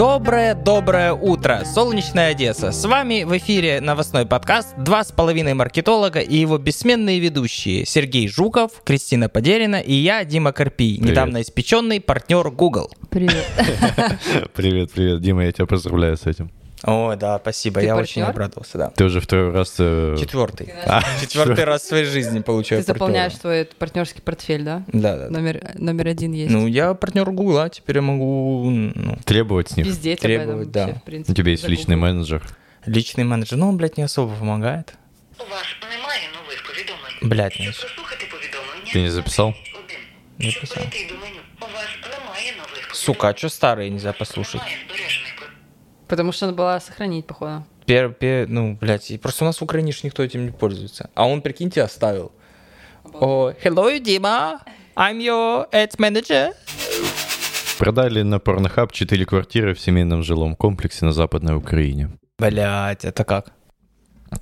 Доброе-доброе 0.00 1.12
утро, 1.12 1.60
солнечная 1.66 2.30
Одесса. 2.30 2.72
С 2.72 2.86
вами 2.86 3.24
в 3.24 3.36
эфире 3.36 3.82
новостной 3.82 4.24
подкаст 4.24 4.74
«Два 4.78 5.04
с 5.04 5.12
половиной 5.12 5.52
маркетолога» 5.52 6.20
и 6.20 6.38
его 6.38 6.56
бессменные 6.56 7.20
ведущие 7.20 7.84
Сергей 7.84 8.26
Жуков, 8.26 8.80
Кристина 8.82 9.28
Подерина 9.28 9.76
и 9.76 9.92
я, 9.92 10.24
Дима 10.24 10.52
Карпий, 10.52 10.96
Привет. 10.96 11.10
недавно 11.10 11.42
испеченный 11.42 12.00
партнер 12.00 12.50
Google. 12.50 12.90
Привет. 13.10 13.44
Привет, 14.54 14.90
привет, 14.90 15.20
Дима, 15.20 15.44
я 15.44 15.52
тебя 15.52 15.66
поздравляю 15.66 16.16
с 16.16 16.24
этим. 16.24 16.50
Ой, 16.83 17.17
да, 17.17 17.39
спасибо, 17.39 17.79
Ты 17.79 17.87
я 17.87 17.93
партнер? 17.95 18.03
очень 18.03 18.21
обрадовался, 18.21 18.77
да. 18.77 18.89
Ты 18.91 19.05
уже 19.05 19.19
второй 19.19 19.51
раз... 19.51 19.75
э, 19.79 20.15
Четвертый. 20.19 20.71
а, 20.85 21.01
Четвертый 21.21 21.63
раз 21.63 21.81
в 21.81 21.87
своей 21.87 22.05
жизни 22.05 22.39
Ты 22.39 22.43
получаю 22.43 22.83
заполняешь 22.83 23.33
партнера. 23.33 23.63
свой 23.63 23.77
партнерский 23.79 24.21
портфель, 24.21 24.63
да? 24.63 24.83
Да, 24.87 25.15
да, 25.17 25.23
да. 25.25 25.29
Номер, 25.31 25.71
номер 25.75 26.07
один 26.09 26.33
есть. 26.33 26.51
Ну, 26.51 26.67
я 26.67 26.93
партнер 26.93 27.31
Гугла, 27.31 27.69
теперь 27.69 27.95
я 27.95 28.01
могу 28.03 28.69
ну, 28.69 29.17
Требовать 29.25 29.69
с 29.69 29.77
них. 29.77 29.87
Везде 29.87 30.15
тебя 30.15 30.27
требовать, 30.45 30.71
там 30.71 30.73
да. 30.73 30.79
вообще, 30.87 30.99
в 30.99 31.01
У 31.01 31.05
принципе, 31.05 31.33
тебя 31.35 31.51
есть 31.51 31.67
личный 31.67 31.95
загуглить. 31.95 32.13
менеджер. 32.13 32.43
личный 32.85 33.23
менеджер. 33.23 33.57
Ну, 33.57 33.69
он, 33.69 33.77
блядь, 33.77 33.97
не 33.97 34.03
особо 34.03 34.35
помогает. 34.35 34.93
У 35.39 35.43
вас 35.49 35.63
немає 35.81 36.21
нових 36.43 36.63
повідомлень. 36.67 37.17
Блядь, 37.23 37.53
Щоб 37.53 37.65
не 37.65 37.71
прослухати 37.71 38.25
повідомлення, 38.31 38.91
Ти 38.93 39.01
не 39.01 39.11
записав? 39.11 39.47
один. 39.73 39.97
Не 40.37 40.51
Щоб 40.51 40.61
писав. 40.61 40.77
перейти 40.83 41.13
до 41.13 41.19
меню, 41.19 41.39
у 41.61 41.65
вас 41.65 41.87
немає 42.03 42.51
нових 42.57 42.95
Сука, 42.95 43.29
а 43.29 43.35
что 43.35 43.47
старые 43.49 43.89
нельзя 43.89 44.13
послушать? 44.13 44.61
Потому 46.10 46.32
что 46.32 46.46
надо 46.46 46.58
было 46.58 46.80
сохранить, 46.84 47.24
походу. 47.26 47.64
Пер, 47.86 48.08
пер- 48.20 48.46
ну, 48.48 48.76
блядь, 48.80 49.10
и 49.12 49.16
просто 49.18 49.44
у 49.44 49.46
нас 49.46 49.60
в 49.60 49.62
Украине 49.64 49.92
ж 49.92 50.02
никто 50.02 50.22
этим 50.22 50.44
не 50.44 50.50
пользуется. 50.50 51.08
А 51.14 51.26
он, 51.26 51.40
прикиньте, 51.40 51.82
оставил. 51.82 52.32
О, 53.14 53.52
hello, 53.64 53.98
Дима. 54.00 54.60
I'm 54.96 55.18
your 55.20 55.70
ads 55.72 55.96
manager. 55.98 56.52
Продали 57.78 58.22
на 58.22 58.38
Порнохаб 58.40 58.92
4 58.92 59.24
квартиры 59.24 59.74
в 59.74 59.80
семейном 59.80 60.22
жилом 60.22 60.54
комплексе 60.56 61.04
на 61.06 61.12
Западной 61.12 61.56
Украине. 61.56 62.10
Блядь, 62.38 63.04
это 63.04 63.24
как? 63.24 63.52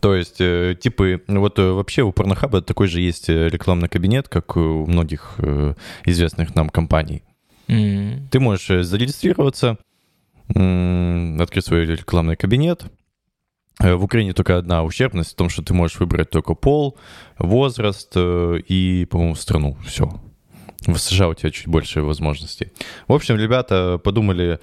То 0.01 0.15
есть, 0.15 0.41
э, 0.41 0.75
типы, 0.79 1.23
вот 1.29 1.59
э, 1.59 1.71
вообще 1.71 2.03
у 2.03 2.13
Порнохаба 2.13 2.61
такой 2.63 2.89
же 2.89 3.01
есть 3.01 3.29
э, 3.31 3.49
рекламный 3.49 3.89
кабинет, 3.89 4.29
как 4.29 4.57
у 4.57 4.87
многих 4.87 5.35
э, 5.39 5.75
известных 6.05 6.55
нам 6.55 6.69
компаний. 6.69 7.23
М, 7.69 8.29
Ты 8.31 8.41
можешь 8.41 8.85
зарегистрироваться, 8.87 9.79
открыть 10.49 11.65
свой 11.65 11.85
рекламный 11.85 12.37
кабинет. 12.37 12.85
Э, 13.81 13.95
В 13.95 14.05
Украине 14.05 14.33
только 14.33 14.57
одна 14.57 14.83
ущербность 14.83 15.33
в 15.33 15.37
том, 15.37 15.49
что 15.49 15.63
ты 15.63 15.75
можешь 15.75 16.01
выбрать 16.01 16.31
только 16.31 16.55
пол, 16.55 16.97
возраст 17.39 18.13
э, 18.15 18.59
и, 18.67 19.07
по-моему, 19.11 19.35
страну. 19.35 19.77
Все. 19.87 20.11
В 20.87 20.97
США 20.97 21.29
у 21.29 21.35
тебя 21.35 21.51
чуть 21.51 21.69
больше 21.69 22.03
возможностей. 22.03 22.73
В 23.09 23.13
общем, 23.13 23.37
ребята 23.37 24.01
подумали, 24.03 24.59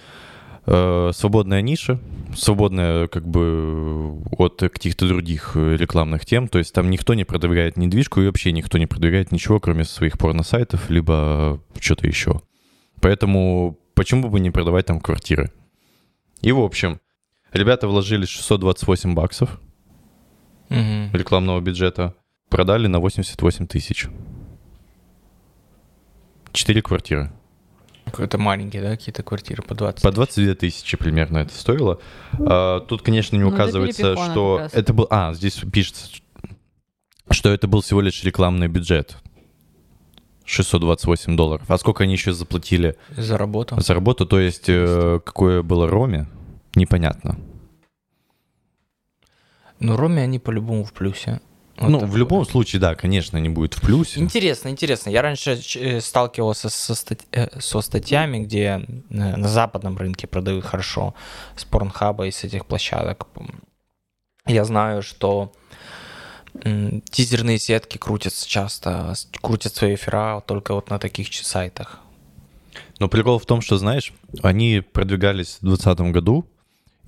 э, 0.66 1.12
свободная 1.14 1.62
ниша, 1.62 2.00
свободная 2.36 3.08
как 3.08 3.28
бы 3.28 4.18
от 4.38 4.60
каких-то 4.60 5.08
других 5.08 5.56
рекламных 5.56 6.26
тем. 6.26 6.48
То 6.48 6.58
есть 6.58 6.74
там 6.74 6.90
никто 6.90 7.14
не 7.14 7.26
продвигает 7.26 7.78
недвижку 7.78 8.22
и 8.22 8.26
вообще 8.26 8.52
никто 8.52 8.78
не 8.78 8.88
продвигает 8.88 9.32
ничего, 9.32 9.60
кроме 9.60 9.84
своих 9.84 10.18
порносайтов, 10.18 10.90
либо 10.90 11.62
что-то 11.80 12.08
еще. 12.08 12.42
Поэтому 13.02 13.78
почему 13.94 14.30
бы 14.30 14.40
не 14.40 14.52
продавать 14.52 14.88
там 14.88 15.00
квартиры? 15.00 15.52
И 16.46 16.52
в 16.52 16.60
общем, 16.60 17.02
ребята 17.54 17.88
вложили 17.88 18.28
628 18.28 19.16
баксов 19.16 19.60
мгм. 20.70 21.10
рекламного 21.12 21.60
бюджета, 21.60 22.14
продали 22.50 22.86
на 22.86 23.00
88 23.00 23.66
тысяч. 23.66 24.06
Четыре 26.52 26.84
квартиры. 26.84 27.32
Какой-то 28.06 28.38
маленький, 28.38 28.80
да, 28.80 28.92
какие-то 28.92 29.24
квартиры 29.24 29.64
по 29.64 29.74
20. 29.74 30.04
По 30.04 30.12
22 30.12 30.54
тысячи 30.54 30.96
примерно 30.98 31.40
это 31.40 31.56
стоило. 31.56 32.00
А, 32.34 32.82
Тут, 32.82 33.02
конечно, 33.02 33.36
не 33.36 33.42
Ну, 33.42 33.50
указывается, 33.50 34.04
перепихона 34.04 34.32
что 34.32 34.70
это 34.72 34.94
был... 34.94 35.08
А, 35.10 35.34
здесь 35.34 35.56
пишется, 35.74 36.12
что 37.32 37.50
это 37.50 37.68
был 37.68 37.82
всего 37.82 38.02
лишь 38.02 38.24
рекламный 38.24 38.68
бюджет. 38.68 39.18
628 40.46 41.36
долларов. 41.36 41.66
А 41.68 41.78
сколько 41.80 42.04
они 42.04 42.14
еще 42.14 42.34
заплатили 42.34 42.98
За 43.18 43.36
работу. 43.36 43.82
за 43.82 43.96
работу? 43.96 44.28
То 44.28 44.40
есть, 44.40 44.66
э, 44.68 45.20
какое 45.26 45.64
было 45.64 45.88
Роме, 45.88 46.28
непонятно. 46.76 47.38
Ну, 49.80 49.98
Роме 49.98 50.24
они 50.24 50.40
по-любому 50.40 50.84
в 50.84 50.94
плюсе. 50.94 51.42
Вот 51.78 51.90
ну, 51.90 52.00
в 52.00 52.16
любом 52.16 52.46
случае, 52.46 52.80
да, 52.80 52.96
конечно, 52.96 53.38
они 53.38 53.50
будут 53.50 53.74
в 53.74 53.82
плюсе. 53.82 54.22
Интересно, 54.22 54.70
интересно. 54.70 55.10
Я 55.10 55.22
раньше 55.22 55.60
э, 55.76 56.00
сталкивался 56.00 56.70
со, 56.70 56.96
стать- 56.96 57.28
э, 57.32 57.60
со 57.60 57.82
статьями, 57.82 58.40
где 58.40 58.82
э, 59.10 59.36
на 59.36 59.48
западном 59.50 59.98
рынке 59.98 60.26
продают 60.26 60.64
хорошо 60.64 61.16
с 61.58 61.66
порнхаба 61.66 62.28
и 62.28 62.32
с 62.32 62.46
этих 62.46 62.66
площадок. 62.66 63.28
Я 64.48 64.64
знаю, 64.64 65.02
что 65.02 65.52
тизерные 67.10 67.60
сетки 67.60 67.98
крутятся 67.98 68.48
часто, 68.48 69.14
крутят 69.42 69.76
свои 69.76 69.96
эфира 69.96 70.42
только 70.46 70.74
вот 70.74 70.90
на 70.90 71.00
таких 71.00 71.34
сайтах. 71.34 72.00
Но 73.00 73.10
прикол 73.10 73.40
в 73.40 73.46
том, 73.46 73.60
что, 73.60 73.78
знаешь, 73.78 74.14
они 74.42 74.80
продвигались 74.80 75.58
в 75.58 75.66
2020 75.66 76.14
году, 76.14 76.50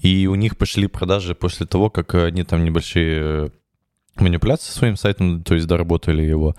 и 0.02 0.28
у 0.28 0.36
них 0.36 0.58
пошли 0.58 0.88
продажи 0.88 1.36
после 1.36 1.66
того, 1.66 1.90
как 1.90 2.16
они 2.16 2.44
там 2.44 2.64
небольшие 2.64 3.20
э, 3.20 3.50
манипуляции 4.16 4.72
своим 4.72 4.96
сайтом, 4.96 5.44
то 5.44 5.56
есть 5.56 5.68
доработали 5.68 6.22
его. 6.22 6.56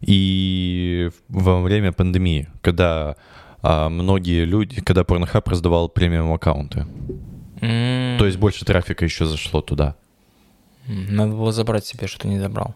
И 0.00 1.10
во 1.28 1.62
время 1.62 1.92
пандемии, 1.92 2.48
когда 2.60 3.16
а, 3.62 3.88
многие 3.88 4.44
люди, 4.44 4.82
когда 4.82 5.02
Pornhub 5.02 5.42
раздавал 5.46 5.88
премиум 5.88 6.32
аккаунты, 6.32 6.86
М, 7.60 8.18
то 8.18 8.26
есть 8.26 8.38
больше 8.38 8.64
трафика 8.64 9.04
еще 9.04 9.24
зашло 9.24 9.62
туда. 9.62 9.96
Надо 10.86 11.32
было 11.32 11.52
забрать 11.52 11.86
себе, 11.86 12.06
что 12.06 12.28
не 12.28 12.38
забрал. 12.38 12.74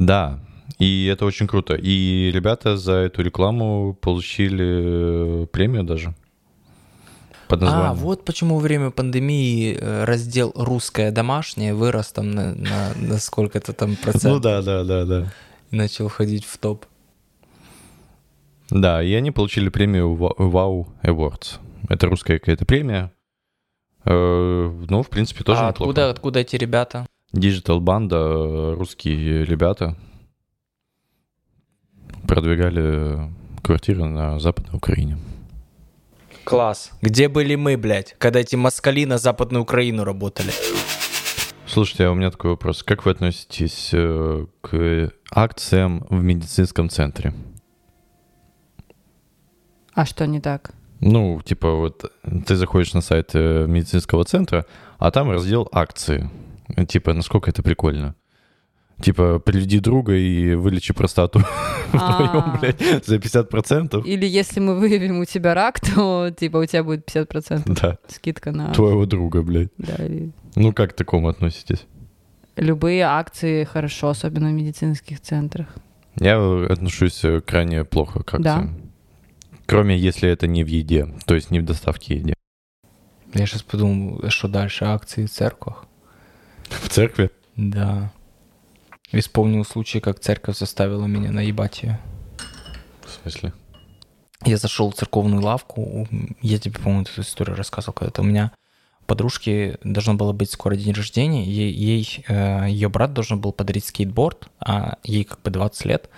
Да, 0.00 0.40
и 0.78 1.06
это 1.06 1.24
очень 1.24 1.46
круто. 1.46 1.74
И 1.74 2.30
ребята 2.32 2.76
за 2.76 2.92
эту 2.94 3.22
рекламу 3.22 3.94
получили 3.94 5.44
э, 5.44 5.46
премию 5.46 5.84
даже. 5.84 6.14
Под 7.48 7.60
названием. 7.60 7.90
А, 7.90 7.94
вот 7.94 8.24
почему 8.24 8.56
во 8.56 8.60
время 8.60 8.90
пандемии 8.90 9.76
э, 9.80 10.04
раздел 10.04 10.52
«Русское 10.56 11.10
домашнее» 11.12 11.74
вырос 11.74 12.12
там 12.12 12.30
на, 12.32 12.54
на, 12.54 12.92
на 12.96 13.18
сколько-то 13.18 13.72
там 13.72 13.96
процентов. 13.96 14.32
Ну 14.32 14.40
да, 14.40 14.62
да, 14.62 14.84
да, 14.84 15.04
да. 15.04 15.32
и 15.70 15.76
начал 15.76 16.08
входить 16.08 16.44
в 16.44 16.58
топ. 16.58 16.86
Да, 18.70 19.02
и 19.02 19.12
они 19.14 19.30
получили 19.30 19.68
премию 19.68 20.14
Wow 20.16 20.88
Awards. 21.02 21.58
Это 21.88 22.08
русская 22.08 22.38
какая-то 22.38 22.64
премия. 22.66 23.12
Э, 24.04 24.84
Ну, 24.88 25.02
в 25.02 25.08
принципе, 25.08 25.44
тоже 25.44 25.60
а 25.60 25.68
неплохо. 25.68 25.90
откуда, 25.90 26.10
откуда 26.10 26.40
эти 26.40 26.56
ребята? 26.56 27.06
Digital 27.32 27.80
банда, 27.80 28.16
э, 28.16 28.74
русские 28.76 29.44
ребята 29.44 29.96
продвигали 32.26 33.30
квартиры 33.62 34.04
на 34.04 34.38
Западной 34.40 34.76
Украине. 34.76 35.18
Класс. 36.46 36.92
Где 37.02 37.28
были 37.28 37.56
мы, 37.56 37.76
блядь, 37.76 38.14
когда 38.18 38.38
эти 38.38 38.54
москали 38.54 39.04
на 39.04 39.18
Западную 39.18 39.64
Украину 39.64 40.04
работали? 40.04 40.52
Слушайте, 41.66 42.06
а 42.06 42.12
у 42.12 42.14
меня 42.14 42.30
такой 42.30 42.52
вопрос. 42.52 42.84
Как 42.84 43.04
вы 43.04 43.10
относитесь 43.10 43.90
э, 43.92 44.46
к 44.60 45.12
акциям 45.32 46.06
в 46.08 46.22
медицинском 46.22 46.88
центре? 46.88 47.34
А 49.92 50.06
что 50.06 50.24
не 50.28 50.40
так? 50.40 50.70
Ну, 51.00 51.42
типа, 51.44 51.72
вот 51.72 52.12
ты 52.46 52.54
заходишь 52.54 52.94
на 52.94 53.00
сайт 53.00 53.30
э, 53.34 53.66
медицинского 53.66 54.24
центра, 54.24 54.66
а 54.98 55.10
там 55.10 55.28
раздел 55.28 55.68
акции. 55.72 56.30
Типа, 56.86 57.12
насколько 57.12 57.50
это 57.50 57.64
прикольно. 57.64 58.14
Типа, 59.00 59.38
приведи 59.38 59.78
друга 59.80 60.14
и 60.14 60.54
вылечи 60.54 60.94
простату 60.94 61.40
вдвоем, 61.92 62.30
А. 62.54 62.58
блядь, 62.58 62.80
за 63.06 63.16
50%. 63.16 64.02
Или 64.04 64.26
если 64.26 64.58
мы 64.60 64.74
выявим 64.78 65.20
у 65.20 65.24
тебя 65.26 65.52
рак, 65.54 65.80
то 65.80 66.30
типа 66.30 66.56
у 66.58 66.64
тебя 66.66 66.82
будет 66.82 67.06
50% 67.08 67.62
Да, 67.80 67.98
скидка 68.08 68.52
на... 68.52 68.72
твоего 68.72 69.04
друга, 69.04 69.42
блядь. 69.42 69.68
Да, 69.76 70.02
или- 70.04 70.32
Ну, 70.54 70.72
как 70.72 70.92
к 70.92 70.96
такому 70.96 71.28
относитесь? 71.28 71.86
Любые 72.56 73.02
акции 73.02 73.64
хорошо, 73.64 74.08
особенно 74.08 74.48
в 74.48 74.52
медицинских 74.52 75.20
центрах. 75.20 75.66
Я 76.18 76.36
э, 76.36 76.66
отношусь 76.72 77.22
э, 77.22 77.42
крайне 77.42 77.84
плохо 77.84 78.22
к 78.22 78.38
Да. 78.40 78.54
акциям. 78.56 78.80
Кроме 79.66 79.98
если 79.98 80.30
это 80.30 80.46
не 80.46 80.64
в 80.64 80.68
еде, 80.68 81.06
то 81.26 81.34
есть 81.34 81.50
не 81.50 81.60
в 81.60 81.64
доставке 81.66 82.14
еде. 82.16 82.34
Я 83.34 83.44
сейчас 83.44 83.62
подумал, 83.62 84.22
что 84.30 84.48
дальше 84.48 84.86
акции 84.86 85.26
в 85.26 85.30
церквах. 85.30 85.84
В 86.70 86.88
церкви? 86.88 87.30
Да. 87.56 88.10
Вспомнил 89.12 89.64
случай, 89.64 90.00
как 90.00 90.20
церковь 90.20 90.58
заставила 90.58 91.06
меня 91.06 91.30
наебать 91.30 91.82
ее. 91.82 92.00
В 93.04 93.22
смысле? 93.22 93.52
Я 94.44 94.56
зашел 94.56 94.90
в 94.90 94.94
церковную 94.94 95.42
лавку. 95.42 96.08
Я 96.42 96.58
тебе, 96.58 96.78
по-моему, 96.78 97.02
эту 97.02 97.20
историю 97.20 97.56
рассказывал 97.56 97.94
когда-то. 97.94 98.22
У 98.22 98.24
меня 98.24 98.52
подружки 99.06 99.78
должно 99.82 100.14
было 100.14 100.32
быть 100.32 100.50
скоро 100.50 100.74
день 100.76 100.92
рождения. 100.92 101.44
Ей, 101.44 101.72
ей, 101.72 102.24
э, 102.28 102.66
ее 102.68 102.88
брат 102.88 103.12
должен 103.12 103.40
был 103.40 103.52
подарить 103.52 103.86
скейтборд, 103.86 104.48
а 104.60 104.98
ей 105.04 105.24
как 105.24 105.40
бы 105.42 105.50
20 105.50 105.84
лет. 105.86 106.10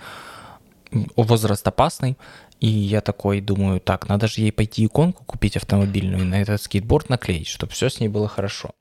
Возраст 1.15 1.65
опасный. 1.67 2.17
И 2.59 2.67
я 2.67 3.01
такой 3.01 3.39
думаю, 3.39 3.79
так, 3.79 4.09
надо 4.09 4.27
же 4.27 4.41
ей 4.41 4.51
пойти 4.51 4.85
иконку 4.85 5.23
купить 5.23 5.55
автомобильную 5.55 6.23
и 6.23 6.25
на 6.25 6.41
этот 6.41 6.61
скейтборд 6.61 7.07
наклеить, 7.09 7.47
чтобы 7.47 7.71
все 7.71 7.89
с 7.89 7.99
ней 7.99 8.09
было 8.09 8.27
хорошо. 8.27 8.71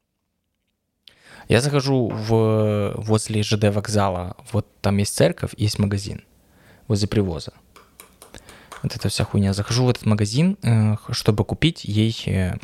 Я 1.48 1.60
захожу 1.62 2.08
в, 2.08 2.92
возле 2.96 3.42
ЖД 3.42 3.64
вокзала, 3.64 4.36
вот 4.52 4.66
там 4.80 4.98
есть 4.98 5.16
церковь, 5.16 5.50
есть 5.56 5.78
магазин 5.78 6.22
возле 6.88 7.08
привоза. 7.08 7.52
Вот 8.82 8.94
эта 8.94 9.08
вся 9.08 9.24
хуйня. 9.24 9.52
Захожу 9.54 9.84
в 9.84 9.90
этот 9.90 10.06
магазин, 10.06 10.56
э, 10.62 10.96
чтобы 11.10 11.44
купить 11.44 11.84
ей 11.84 12.14
э, 12.26 12.54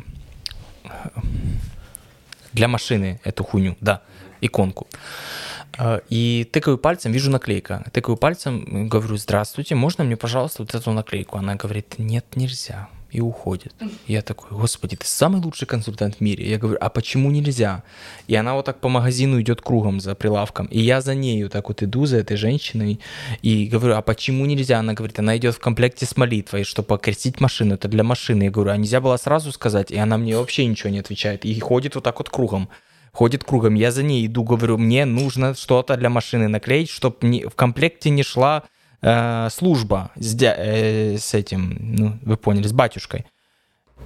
для 2.53 2.67
машины 2.67 3.19
эту 3.23 3.43
хуйню, 3.43 3.75
да, 3.81 4.01
иконку. 4.39 4.87
Э, 5.77 5.99
И 6.09 6.47
тыкаю 6.51 6.77
пальцем, 6.77 7.11
вижу 7.11 7.31
наклейка. 7.31 7.83
Тыкаю 7.91 8.17
пальцем, 8.17 8.87
говорю, 8.87 9.17
здравствуйте, 9.17 9.75
можно 9.75 10.03
мне, 10.03 10.15
пожалуйста, 10.15 10.61
вот 10.61 10.73
эту 10.73 10.91
наклейку? 10.91 11.37
Она 11.37 11.55
говорит, 11.55 11.95
нет, 11.97 12.25
нельзя. 12.35 12.87
И 13.15 13.21
уходит. 13.21 13.73
Я 14.07 14.21
такой, 14.21 14.49
господи, 14.49 14.97
ты 14.97 15.07
самый 15.07 15.41
лучший 15.41 15.65
консультант 15.65 16.17
в 16.17 16.21
мире. 16.21 16.49
Я 16.49 16.57
говорю, 16.57 16.77
а 16.81 16.89
почему 16.89 17.31
нельзя? 17.31 17.81
И 18.27 18.35
она 18.35 18.55
вот 18.55 18.65
так 18.65 18.81
по 18.81 18.89
магазину 18.89 19.39
идет 19.39 19.61
кругом 19.61 20.01
за 20.01 20.15
прилавком. 20.15 20.65
И 20.65 20.81
я 20.81 20.99
за 20.99 21.15
нею 21.15 21.49
так 21.49 21.69
вот 21.69 21.81
иду, 21.81 22.05
за 22.07 22.17
этой 22.17 22.35
женщиной. 22.35 22.99
И 23.41 23.67
говорю, 23.67 23.95
а 23.95 24.01
почему 24.01 24.45
нельзя? 24.45 24.79
Она 24.79 24.91
говорит, 24.91 25.17
она 25.17 25.37
идет 25.37 25.55
в 25.55 25.59
комплекте 25.59 26.05
с 26.05 26.17
молитвой, 26.17 26.65
чтобы 26.65 26.93
окрестить 26.93 27.39
машину. 27.39 27.75
Это 27.75 27.87
для 27.87 28.03
машины. 28.03 28.43
Я 28.43 28.51
говорю, 28.51 28.71
а 28.71 28.77
нельзя 28.77 28.99
было 28.99 29.15
сразу 29.15 29.53
сказать? 29.53 29.91
И 29.91 29.97
она 29.97 30.17
мне 30.17 30.37
вообще 30.37 30.65
ничего 30.65 30.89
не 30.89 30.99
отвечает. 30.99 31.45
И 31.45 31.57
ходит 31.61 31.95
вот 31.95 32.03
так 32.03 32.17
вот 32.19 32.29
кругом 32.29 32.67
ходит 33.13 33.45
кругом. 33.45 33.75
Я 33.75 33.91
за 33.91 34.03
ней 34.03 34.25
иду, 34.25 34.43
говорю, 34.43 34.77
мне 34.77 35.05
нужно 35.05 35.55
что-то 35.55 35.95
для 35.95 36.09
машины 36.09 36.49
наклеить, 36.49 36.89
чтобы 36.89 37.15
в 37.21 37.55
комплекте 37.55 38.09
не 38.09 38.23
шла 38.23 38.63
э, 39.05 39.49
служба 39.51 40.09
с, 40.15 40.35
э, 40.41 41.17
с 41.17 41.33
этим, 41.33 41.77
ну, 41.79 42.19
вы 42.23 42.37
поняли, 42.37 42.67
с 42.67 42.73
батюшкой. 42.73 43.25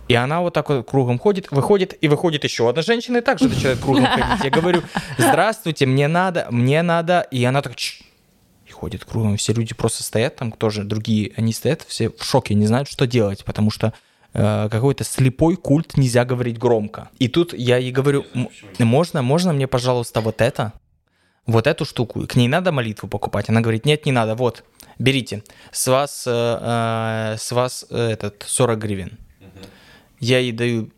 И 0.07 0.15
она 0.15 0.41
вот 0.41 0.53
так 0.53 0.69
вот 0.69 0.87
кругом 0.89 1.17
ходит, 1.19 1.51
выходит, 1.51 1.97
и 2.01 2.07
выходит 2.07 2.43
еще 2.43 2.69
одна 2.69 2.81
женщина, 2.81 3.17
и 3.17 3.21
также 3.21 3.47
начинает 3.47 3.79
кругом 3.79 4.05
ходить. 4.05 4.43
Я 4.43 4.49
говорю, 4.49 4.83
здравствуйте, 5.17 5.85
мне 5.85 6.07
надо, 6.07 6.47
мне 6.51 6.81
надо. 6.83 7.21
И 7.31 7.43
она 7.45 7.61
так, 7.61 7.73
и 8.67 8.71
ходит 8.71 9.05
кругом. 9.05 9.37
Все 9.37 9.53
люди 9.53 9.73
просто 9.73 10.03
стоят 10.03 10.35
там, 10.35 10.51
тоже 10.51 10.83
другие, 10.83 11.31
они 11.37 11.53
стоят 11.53 11.83
все 11.87 12.09
в 12.09 12.23
шоке, 12.23 12.53
не 12.53 12.67
знают, 12.67 12.87
что 12.87 13.07
делать, 13.07 13.43
потому 13.45 13.71
что 13.71 13.93
э, 14.33 14.67
какой-то 14.69 15.03
слепой 15.03 15.55
культ 15.55 15.97
нельзя 15.97 16.25
говорить 16.25 16.59
громко. 16.59 17.09
И 17.19 17.27
тут 17.27 17.53
я 17.53 17.77
ей 17.77 17.91
говорю, 17.91 18.25
«М- 18.33 18.49
можно, 18.79 19.21
можно 19.21 19.53
мне, 19.53 19.67
пожалуйста, 19.67 20.21
вот 20.21 20.41
это? 20.41 20.73
Вот 21.45 21.65
эту 21.65 21.85
штуку. 21.85 22.27
К 22.27 22.35
ней 22.35 22.47
надо 22.47 22.71
молитву 22.71 23.07
покупать? 23.07 23.49
Она 23.49 23.61
говорит, 23.61 23.85
нет, 23.85 24.05
не 24.05 24.11
надо, 24.11 24.35
вот, 24.35 24.63
берите. 24.99 25.43
С 25.71 25.87
вас, 25.87 26.25
э, 26.27 26.31
э, 26.31 27.37
с 27.37 27.51
вас 27.51 27.85
э, 27.89 28.11
этот 28.11 28.43
40 28.45 28.77
гривен. 28.79 29.17
Я 30.19 30.39
ей 30.39 30.51
даю 30.51 30.91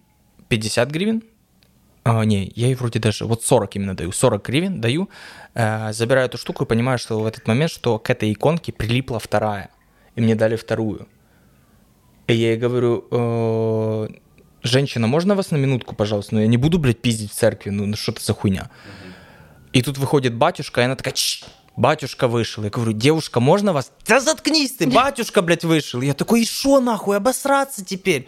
50 0.49 0.91
гривен. 0.91 1.23
А, 2.03 2.25
не, 2.25 2.51
я 2.55 2.67
ей 2.67 2.75
вроде 2.75 2.99
даже 2.99 3.25
вот 3.25 3.43
40 3.43 3.75
именно 3.75 3.95
даю. 3.95 4.11
40 4.11 4.43
гривен 4.43 4.81
даю, 4.81 5.09
э, 5.53 5.93
забираю 5.93 6.25
эту 6.25 6.37
штуку 6.37 6.63
и 6.63 6.67
понимаю, 6.67 6.97
что 6.97 7.19
в 7.19 7.25
этот 7.25 7.47
момент, 7.47 7.71
что 7.71 7.99
к 7.99 8.09
этой 8.09 8.33
иконке 8.33 8.71
прилипла 8.71 9.19
вторая. 9.19 9.69
И 10.15 10.21
мне 10.21 10.35
дали 10.35 10.55
вторую. 10.55 11.07
И 12.27 12.33
я 12.33 12.49
ей 12.49 12.57
говорю, 12.57 13.05
«Э, 13.11 14.07
женщина, 14.63 15.07
можно 15.07 15.35
вас 15.35 15.51
на 15.51 15.57
минутку, 15.57 15.95
пожалуйста? 15.95 16.35
Ну 16.35 16.41
я 16.41 16.47
не 16.47 16.57
буду, 16.57 16.79
блядь, 16.79 17.01
пиздить 17.01 17.31
в 17.31 17.35
церкви, 17.35 17.69
ну 17.69 17.85
ну 17.85 17.95
что 17.95 18.11
это 18.11 18.23
за 18.23 18.33
хуйня? 18.33 18.69
И 19.73 19.81
тут 19.81 19.97
выходит 19.97 20.33
батюшка, 20.33 20.81
и 20.81 20.83
она 20.85 20.95
такая, 20.95 21.13
«Чш, 21.13 21.45
батюшка 21.81 22.27
вышел. 22.27 22.63
Я 22.63 22.69
говорю, 22.69 22.93
девушка, 22.93 23.39
можно 23.39 23.73
вас? 23.73 23.91
Да 24.07 24.19
заткнись 24.19 24.73
ты, 24.73 24.87
батюшка, 24.87 25.41
блядь, 25.41 25.65
вышел. 25.65 26.01
Я 26.01 26.13
такой, 26.13 26.43
и 26.43 26.45
шо 26.45 26.79
нахуй, 26.79 27.17
обосраться 27.17 27.83
теперь? 27.83 28.27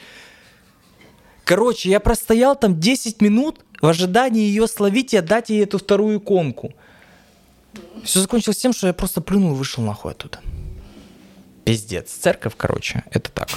Короче, 1.46 1.90
я 1.90 2.00
простоял 2.00 2.56
там 2.56 2.80
10 2.80 3.22
минут 3.22 3.64
в 3.82 3.88
ожидании 3.88 4.44
ее 4.44 4.68
словить 4.68 5.14
и 5.14 5.18
отдать 5.18 5.50
ей 5.50 5.64
эту 5.64 5.78
вторую 5.78 6.20
иконку. 6.20 6.74
Все 8.04 8.20
закончилось 8.20 8.58
тем, 8.58 8.74
что 8.74 8.88
я 8.88 8.94
просто 8.94 9.22
плюнул 9.22 9.54
и 9.54 9.58
вышел 9.58 9.84
нахуй 9.84 10.12
оттуда. 10.12 10.40
Пиздец. 11.64 12.12
Церковь, 12.12 12.54
короче, 12.58 13.04
это 13.12 13.32
так. 13.32 13.50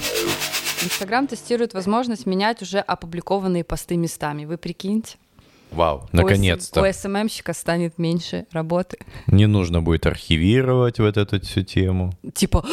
Инстаграм 0.82 1.26
тестирует 1.26 1.74
возможность 1.74 2.26
менять 2.26 2.62
уже 2.62 2.78
опубликованные 2.78 3.64
посты 3.64 3.96
местами. 3.96 4.44
Вы 4.44 4.58
прикиньте? 4.58 5.16
Вау, 5.72 6.08
У 6.12 6.16
наконец-то. 6.16 6.92
СММщика 6.92 7.52
станет 7.52 7.98
меньше 7.98 8.46
работы. 8.52 8.98
Не 9.26 9.46
нужно 9.46 9.82
будет 9.82 10.06
архивировать 10.06 10.98
вот 10.98 11.16
эту 11.16 11.40
всю 11.40 11.62
тему. 11.62 12.12
Типа, 12.34 12.64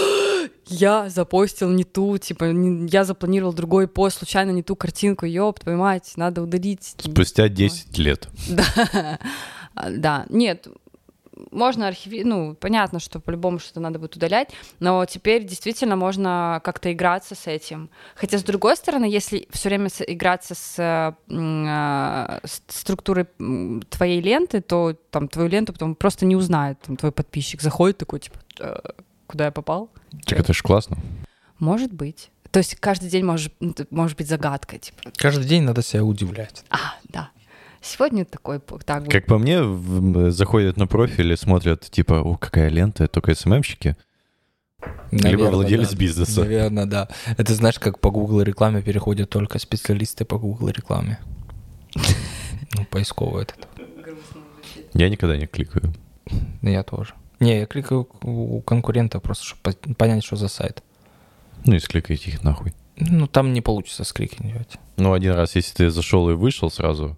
я 0.67 1.09
запостил 1.09 1.69
не 1.69 1.83
ту, 1.83 2.17
типа, 2.17 2.45
не- 2.45 2.87
я 2.89 3.03
запланировал 3.03 3.53
другой 3.53 3.87
пост, 3.87 4.17
случайно 4.19 4.51
не 4.51 4.63
ту 4.63 4.75
картинку, 4.75 5.25
ёб, 5.25 5.59
твою 5.59 5.77
мать, 5.77 6.13
надо 6.15 6.41
удалить. 6.43 6.95
Спустя 6.97 7.49
10 7.49 7.97
лет. 7.97 8.29
Да, 8.49 9.19
А, 9.75 9.89
да, 9.89 10.25
нет, 10.29 10.67
можно 11.51 11.87
архивировать, 11.87 12.27
ну, 12.27 12.55
понятно, 12.55 12.99
что 12.99 13.19
по-любому 13.19 13.59
что-то 13.59 13.79
надо 13.79 13.99
будет 13.99 14.15
удалять, 14.15 14.49
но 14.79 15.03
теперь 15.05 15.43
действительно 15.45 15.95
можно 15.95 16.61
как-то 16.63 16.91
играться 16.93 17.35
с 17.35 17.47
этим. 17.47 17.89
Хотя, 18.15 18.37
с 18.37 18.43
другой 18.43 18.75
стороны, 18.75 19.05
если 19.05 19.47
все 19.51 19.69
время 19.69 19.89
с- 19.89 20.03
играться 20.05 20.55
с, 20.55 20.75
э, 20.79 21.13
м, 21.33 21.65
а, 21.67 22.39
с 22.43 22.61
структурой 22.67 23.25
твоей 23.89 24.21
ленты, 24.21 24.61
то 24.61 24.95
там 25.11 25.27
твою 25.27 25.49
ленту 25.49 25.73
потом 25.73 25.95
просто 25.95 26.25
не 26.25 26.35
узнает 26.35 26.79
там, 26.81 26.97
твой 26.97 27.11
подписчик. 27.11 27.61
Заходит 27.61 27.97
такой, 27.97 28.19
типа, 28.19 28.37
«Э, 28.59 28.75
куда 29.27 29.45
я 29.45 29.51
попал? 29.51 29.89
Так 30.25 30.39
это 30.39 30.53
ж 30.53 30.61
классно. 30.61 30.97
Может 31.59 31.93
быть. 31.93 32.29
То 32.51 32.59
есть 32.59 32.75
каждый 32.75 33.09
день 33.09 33.25
может, 33.25 33.51
может 33.89 34.15
быть 34.17 34.27
загадкой, 34.27 34.77
типа, 34.79 35.11
Каждый 35.17 35.45
день 35.45 35.63
надо 35.63 35.81
себя 35.81 36.03
удивлять. 36.03 36.63
а, 36.69 36.77
да, 37.09 37.31
сегодня 37.83 38.25
такой, 38.25 38.59
так. 38.85 39.09
Как 39.09 39.25
по 39.25 39.37
мне, 39.37 39.61
заходят 40.31 40.77
на 40.77 40.87
профиль 40.87 41.31
и 41.33 41.35
смотрят, 41.35 41.81
типа, 41.89 42.21
о, 42.21 42.37
какая 42.37 42.69
лента, 42.69 43.07
только 43.07 43.35
СММщики. 43.35 43.95
Либо 45.11 45.23
Наверно, 45.23 45.51
владелец 45.51 45.91
да. 45.91 45.97
бизнеса. 45.97 46.41
Наверное, 46.41 46.85
да. 46.85 47.07
Это 47.37 47.53
знаешь, 47.53 47.79
как 47.79 47.99
по 47.99 48.11
Google 48.11 48.41
рекламе 48.41 48.81
переходят 48.81 49.29
только 49.29 49.59
специалисты 49.59 50.25
по 50.25 50.37
Google 50.37 50.69
рекламе. 50.69 51.19
Ну, 52.75 52.85
поисковый 52.85 53.43
этот. 53.43 53.67
Я 54.93 55.09
никогда 55.09 55.37
не 55.37 55.47
кликаю. 55.47 55.93
Я 56.61 56.83
тоже. 56.83 57.13
Не, 57.39 57.59
я 57.59 57.65
кликаю 57.65 58.07
у 58.23 58.61
конкурента 58.61 59.19
просто, 59.19 59.45
чтобы 59.45 59.95
понять, 59.95 60.23
что 60.23 60.35
за 60.35 60.47
сайт. 60.47 60.83
Ну 61.65 61.75
и 61.75 61.79
скликайте 61.79 62.31
их 62.31 62.43
нахуй. 62.43 62.73
Ну, 62.97 63.27
там 63.27 63.53
не 63.53 63.61
получится 63.61 64.03
скрикивать. 64.03 64.77
Ну, 64.97 65.13
один 65.13 65.33
раз, 65.33 65.55
если 65.55 65.73
ты 65.75 65.89
зашел 65.89 66.29
и 66.29 66.33
вышел 66.33 66.69
сразу, 66.69 67.17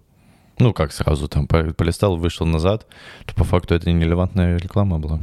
ну, 0.58 0.72
как 0.72 0.92
сразу, 0.92 1.28
там, 1.28 1.46
по- 1.46 1.72
полистал, 1.74 2.16
вышел 2.16 2.46
назад, 2.46 2.86
то 3.26 3.34
по 3.34 3.44
факту 3.44 3.74
это 3.74 3.90
нерелевантная 3.92 4.56
реклама 4.58 4.98
была. 4.98 5.20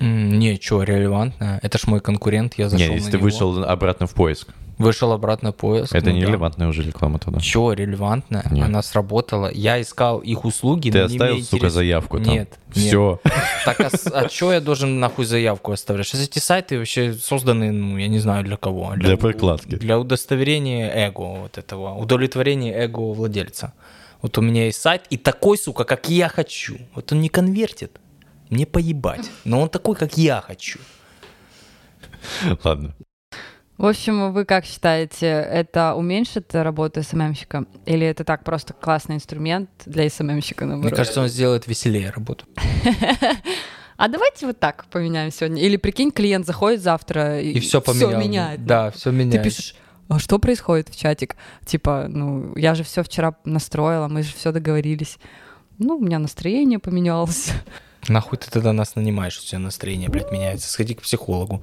Не, 0.00 0.60
что, 0.60 0.84
релевантно. 0.84 1.58
Это 1.62 1.76
ж 1.78 1.86
мой 1.88 2.00
конкурент, 2.00 2.54
я 2.56 2.68
зашел 2.68 2.86
Не, 2.88 2.94
если 2.94 3.10
ты 3.10 3.16
него. 3.16 3.24
вышел 3.24 3.64
обратно 3.64 4.06
в 4.06 4.14
поиск, 4.14 4.48
Вышел 4.78 5.10
обратно 5.10 5.50
поиск. 5.50 5.92
это 5.92 6.06
ну 6.06 6.12
да. 6.12 6.18
нерелевантная 6.20 6.68
уже 6.68 6.84
реклама 6.84 7.18
тогда. 7.18 7.40
Чё, 7.40 7.72
релевантная? 7.72 8.44
Нет. 8.52 8.64
Она 8.64 8.80
сработала. 8.82 9.50
Я 9.52 9.80
искал 9.80 10.20
их 10.20 10.44
услуги, 10.44 10.92
Ты 10.92 10.98
но 11.02 11.08
не 11.08 11.14
оставил, 11.16 11.34
мне 11.34 11.42
сука, 11.42 11.66
интерес- 11.66 11.70
заявку 11.70 12.20
там? 12.20 12.32
Нет, 12.32 12.58
нет. 12.76 12.86
Все. 12.86 13.20
Так 13.64 13.80
а, 13.80 13.90
а 14.14 14.28
чё 14.28 14.52
я 14.52 14.60
должен 14.60 15.00
нахуй 15.00 15.24
заявку 15.24 15.72
оставлять? 15.72 16.06
Сейчас 16.06 16.22
эти 16.22 16.38
сайты 16.38 16.78
вообще 16.78 17.12
созданы, 17.12 17.72
ну, 17.72 17.98
я 17.98 18.06
не 18.06 18.20
знаю 18.20 18.44
для 18.44 18.56
кого. 18.56 18.92
Для 18.94 19.16
прокладки. 19.16 19.74
Для 19.74 19.98
удостоверения 19.98 20.88
эго 20.94 21.22
вот 21.40 21.58
этого, 21.58 21.94
удовлетворения 21.96 22.72
эго 22.72 23.00
владельца. 23.12 23.72
Вот 24.22 24.36
у 24.38 24.40
меня 24.40 24.66
есть 24.66 24.80
сайт, 24.80 25.02
и 25.10 25.16
такой, 25.16 25.56
сука, 25.58 25.84
как 25.84 26.08
я 26.08 26.28
хочу. 26.28 26.78
Вот 26.94 27.12
он 27.12 27.20
не 27.20 27.28
конвертит, 27.28 27.98
мне 28.50 28.66
поебать. 28.66 29.30
Но 29.44 29.60
он 29.60 29.68
такой, 29.68 29.94
как 29.96 30.16
я 30.18 30.40
хочу. 30.40 30.78
Ладно. 32.64 32.94
В 33.76 33.86
общем, 33.86 34.32
вы 34.32 34.44
как 34.44 34.64
считаете, 34.64 35.26
это 35.26 35.94
уменьшит 35.94 36.52
работу 36.52 37.00
СММщика? 37.00 37.66
Или 37.86 38.06
это 38.08 38.24
так 38.24 38.42
просто 38.42 38.72
классный 38.74 39.14
инструмент 39.14 39.70
для 39.86 40.10
СММщика, 40.10 40.64
Мне 40.64 40.74
наоборот? 40.74 40.96
кажется, 40.96 41.20
он 41.20 41.28
сделает 41.28 41.66
веселее 41.68 42.10
работу. 42.10 42.44
А 44.00 44.06
давайте 44.06 44.46
вот 44.46 44.60
так 44.60 44.84
поменяем 44.92 45.32
сегодня. 45.32 45.60
Или 45.60 45.76
прикинь, 45.76 46.12
клиент 46.12 46.46
заходит 46.46 46.80
завтра 46.80 47.40
и, 47.40 47.50
И 47.50 47.58
все 47.58 47.80
поменял. 47.80 48.20
меняет. 48.20 48.64
Да, 48.64 48.92
все 48.92 49.10
Ты 49.10 49.16
меняет. 49.16 49.42
пишешь, 49.42 49.74
а 50.08 50.18
что 50.18 50.38
происходит 50.38 50.88
в 50.88 50.98
чатик? 50.98 51.36
Типа, 51.66 52.06
ну, 52.08 52.56
я 52.56 52.74
же 52.74 52.82
все 52.82 53.02
вчера 53.02 53.36
настроила, 53.44 54.08
мы 54.08 54.22
же 54.22 54.32
все 54.34 54.52
договорились. 54.52 55.18
Ну, 55.78 55.96
у 55.96 56.00
меня 56.00 56.18
настроение 56.18 56.78
поменялось. 56.78 57.52
Нахуй 58.08 58.38
ты 58.38 58.50
тогда 58.50 58.72
нас 58.72 58.96
нанимаешь, 58.96 59.38
у 59.38 59.42
тебя 59.44 59.58
настроение, 59.58 60.08
блядь, 60.08 60.32
меняется. 60.32 60.70
Сходи 60.70 60.94
к 60.94 61.02
психологу. 61.02 61.62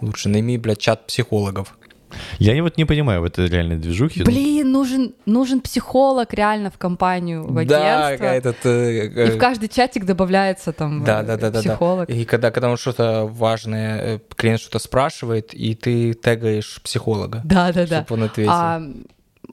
Лучше 0.00 0.28
найми, 0.28 0.58
блядь, 0.58 0.78
чат 0.78 1.06
психологов. 1.06 1.76
Я 2.38 2.62
вот 2.62 2.76
не 2.76 2.84
понимаю 2.84 3.20
в 3.20 3.24
этой 3.24 3.48
реальной 3.48 3.76
движухе. 3.76 4.24
Блин, 4.24 4.70
нужен, 4.72 5.14
нужен 5.26 5.60
психолог 5.60 6.32
реально 6.34 6.70
в 6.70 6.78
компанию, 6.78 7.44
в 7.44 7.64
Да, 7.66 8.06
агентство. 8.08 8.26
этот... 8.26 8.66
э, 8.66 9.26
И 9.28 9.30
в 9.30 9.38
каждый 9.38 9.68
чатик 9.68 10.04
добавляется 10.04 10.72
там 10.72 11.04
Да, 11.04 11.22
э, 11.22 11.24
да, 11.24 11.36
да, 11.36 11.50
да, 11.50 11.50
да. 11.50 11.60
психолог. 11.60 12.08
И 12.10 12.24
когда, 12.24 12.50
когда 12.50 12.70
он 12.70 12.76
что-то 12.76 13.26
важное, 13.26 14.00
э, 14.16 14.18
клиент 14.36 14.60
что-то 14.60 14.78
спрашивает, 14.78 15.54
и 15.54 15.74
ты 15.74 16.14
тегаешь 16.14 16.80
психолога, 16.82 17.40
Да, 17.44 17.72
да, 17.72 17.86
да. 17.86 18.02
чтобы 18.02 18.20
он 18.20 18.26
ответил. 18.28 18.52
А, 18.52 18.82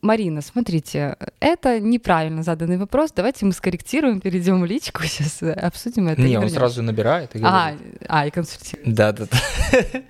Марина, 0.01 0.41
смотрите, 0.41 1.17
это 1.39 1.79
неправильно 1.79 2.43
заданный 2.43 2.77
вопрос. 2.77 3.11
Давайте 3.15 3.45
мы 3.45 3.51
скорректируем, 3.53 4.21
перейдем 4.21 4.61
в 4.61 4.65
личку, 4.65 5.03
сейчас 5.03 5.41
обсудим 5.41 6.07
это. 6.07 6.21
Не, 6.21 6.27
он 6.37 6.43
вернёмся. 6.43 6.55
сразу 6.55 6.81
набирает 6.83 7.35
и 7.35 7.39
А, 7.43 7.71
говорит. 7.71 8.01
а, 8.07 8.25
и 8.27 8.31
консультируем. 8.31 8.93
Да, 8.95 9.11
да, 9.11 9.25
да. 9.31 9.37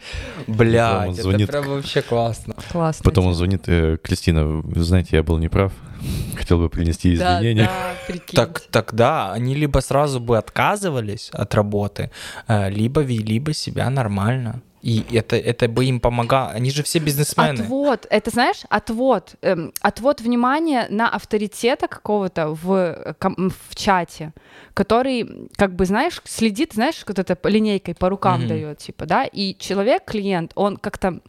Блядь, 0.48 1.13
это 1.13 1.22
звонит. 1.24 1.50
прям 1.50 1.65
вообще 1.67 2.01
классно. 2.01 2.55
Классно. 2.72 3.03
Потом 3.03 3.27
он 3.27 3.34
звонит, 3.34 3.63
э, 3.67 3.98
Кристина, 4.01 4.46
вы 4.46 4.84
знаете, 4.84 5.15
я 5.17 5.24
был 5.24 5.38
неправ. 5.38 5.74
Хотел 6.38 6.60
бы 6.60 6.69
принести 6.69 7.17
Да, 7.17 7.39
извинения. 7.39 7.65
да, 7.65 7.96
прикинь. 8.08 8.36
Так, 8.36 8.62
тогда 8.72 9.34
они 9.34 9.55
либо 9.55 9.79
сразу 9.79 10.19
бы 10.19 10.38
отказывались 10.38 11.29
от 11.34 11.53
работы, 11.55 12.12
э, 12.48 12.69
либо 12.69 13.01
вели 13.01 13.39
бы 13.39 13.53
себя 13.53 13.89
нормально. 13.89 14.62
И 14.81 15.05
это, 15.12 15.36
это 15.36 15.67
бы 15.67 15.86
им 15.86 16.00
помогало. 16.00 16.50
Они 16.51 16.71
же 16.71 16.83
все 16.83 17.00
бизнесмены. 17.00 17.62
Отвод, 17.62 18.07
это 18.09 18.31
знаешь, 18.31 18.62
отвод, 18.69 19.36
эм, 19.41 19.74
отвод 19.81 20.21
внимания 20.21 20.88
на 20.89 21.09
авторитета 21.09 21.88
какого-то 21.88 22.50
в, 22.50 22.74
э, 22.74 23.13
в 23.19 23.75
чате, 23.75 24.33
который, 24.74 25.50
как 25.55 25.75
бы, 25.75 25.86
знаешь, 25.86 26.21
следит, 26.24 26.74
знаешь, 26.74 27.03
вот 27.07 27.19
это 27.19 27.38
линейкой 27.50 27.95
по 27.95 28.09
рукам 28.09 28.39
Мгм. 28.41 28.48
дает, 28.48 28.77
типа, 28.77 29.05
да, 29.05 29.25
и 29.25 29.55
человек, 29.57 30.05
клиент, 30.05 30.51
он 30.55 30.77
как-то 30.77 31.19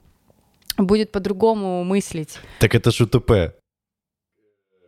будет 0.79 1.13
по-другому 1.13 1.85
мыслить. 1.85 2.39
Так 2.61 2.75
это 2.75 2.91
ж 2.91 3.01
УТП. 3.03 3.60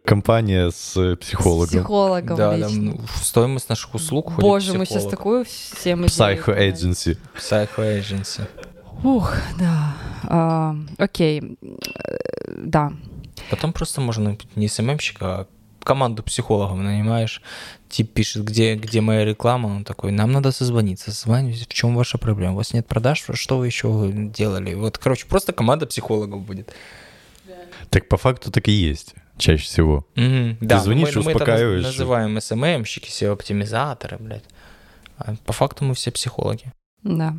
Компания 0.04 0.71
с 0.71 0.97
э, 0.97 1.14
С 1.14 1.18
психологом. 1.18 1.68
психологом 1.68 2.37
Да, 2.37 2.56
да, 2.56 2.68
ну, 2.68 3.00
стоимость 3.23 3.68
наших 3.68 3.94
услуг 3.94 4.32
Боже, 4.38 4.76
мы 4.76 4.85
сейчас 4.85 5.06
такую 5.06 5.44
всем 5.44 6.04
Psycho 6.04 6.59
Agency. 6.59 7.18
Psycho 7.37 8.00
Agency. 8.00 8.49
Ух, 9.04 9.35
да. 9.59 9.94
А, 10.25 10.76
окей. 10.99 11.56
Да. 12.56 12.92
Потом 13.50 13.73
просто 13.73 14.00
можно 14.00 14.37
не 14.56 14.68
СММщика, 14.68 15.26
а 15.26 15.47
команду 15.85 16.23
психологов 16.23 16.76
нанимаешь. 16.76 17.42
Тип 17.88 18.12
пишет, 18.12 18.44
где, 18.44 18.75
где 18.75 19.00
моя 19.00 19.25
реклама. 19.25 19.66
Он 19.68 19.85
такой, 19.85 20.12
нам 20.12 20.32
надо 20.32 20.52
созвониться. 20.52 21.12
Созванивайтесь, 21.12 21.66
в 21.66 21.73
чем 21.73 21.94
ваша 21.94 22.18
проблема? 22.18 22.54
У 22.54 22.56
вас 22.56 22.73
нет 22.73 22.87
продаж? 22.87 23.25
Что 23.35 23.59
вы 23.59 23.66
еще 23.66 24.11
делали? 24.12 24.75
Вот, 24.75 24.99
короче, 24.99 25.26
просто 25.26 25.52
команда 25.52 25.87
психологов 25.87 26.42
будет. 26.42 26.73
Так 27.90 28.09
по 28.09 28.16
факту 28.16 28.50
так 28.50 28.68
и 28.68 28.73
есть. 28.73 29.14
Чаще 29.39 29.65
всего. 29.65 30.07
Мгм, 30.15 30.59
да, 30.61 30.79
ну 30.79 30.83
звонишь, 30.85 31.17
мы, 31.17 31.23
мы 31.23 31.33
успокаиваешь. 31.33 31.83
называем 31.85 32.41
СММщики, 32.41 33.09
SEO-оптимизаторы, 33.09 34.19
блядь. 34.19 34.45
А 35.17 35.35
по 35.45 35.53
факту 35.53 35.85
мы 35.85 35.95
все 35.95 36.11
психологи. 36.11 36.73
Да. 37.03 37.35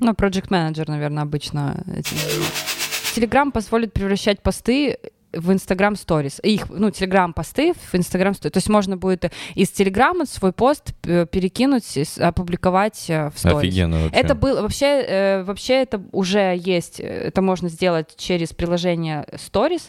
Ну, 0.00 0.12
project 0.12 0.46
менеджер, 0.50 0.88
наверное, 0.88 1.22
обычно 1.24 1.84
этим. 1.94 2.16
Telegram 3.14 3.50
позволит 3.50 3.92
превращать 3.92 4.40
посты 4.42 4.98
в 5.32 5.50
Instagram 5.50 5.94
Stories. 5.94 6.40
Их, 6.42 6.68
ну, 6.70 6.88
Telegram 6.88 7.32
посты 7.32 7.72
в 7.74 7.94
Instagram 7.94 8.32
Stories. 8.32 8.50
То 8.50 8.56
есть 8.58 8.68
можно 8.68 8.96
будет 8.96 9.32
из 9.54 9.68
Telegram 9.70 10.26
свой 10.26 10.52
пост 10.52 10.92
э, 11.04 11.26
перекинуть, 11.30 11.98
опубликовать 12.18 13.06
э, 13.08 13.30
в 13.30 13.34
Stories. 13.34 13.58
Офигенно 13.58 14.02
вообще. 14.04 14.20
Это 14.20 14.34
был 14.34 14.62
вообще, 14.62 14.86
э, 15.06 15.42
вообще 15.44 15.74
это 15.82 16.02
уже 16.12 16.56
есть. 16.58 17.00
Это 17.00 17.42
можно 17.42 17.68
сделать 17.68 18.14
через 18.16 18.52
приложение 18.52 19.24
Stories 19.32 19.82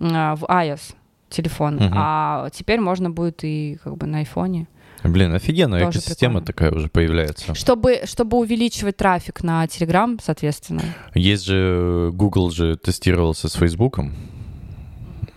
э, 0.00 0.04
в 0.36 0.44
iOS 0.44 0.94
телефон, 1.28 1.74
Мгм. 1.76 1.90
а 1.92 2.48
теперь 2.50 2.80
можно 2.80 3.10
будет 3.10 3.42
и 3.42 3.78
как 3.82 3.96
бы 3.96 4.06
на 4.06 4.18
айфоне. 4.18 4.68
Блин, 5.04 5.34
офигенно, 5.34 5.78
Тоже 5.78 5.98
экосистема 5.98 6.40
прикольно. 6.40 6.46
такая 6.46 6.72
уже 6.72 6.88
появляется. 6.88 7.54
Чтобы, 7.54 8.00
чтобы 8.04 8.38
увеличивать 8.38 8.96
трафик 8.96 9.42
на 9.42 9.64
Telegram, 9.66 10.18
соответственно. 10.22 10.82
Есть 11.14 11.44
же, 11.44 12.10
Google 12.12 12.50
же 12.50 12.76
тестировался 12.76 13.48
с 13.48 13.54
Фейсбуком, 13.54 14.14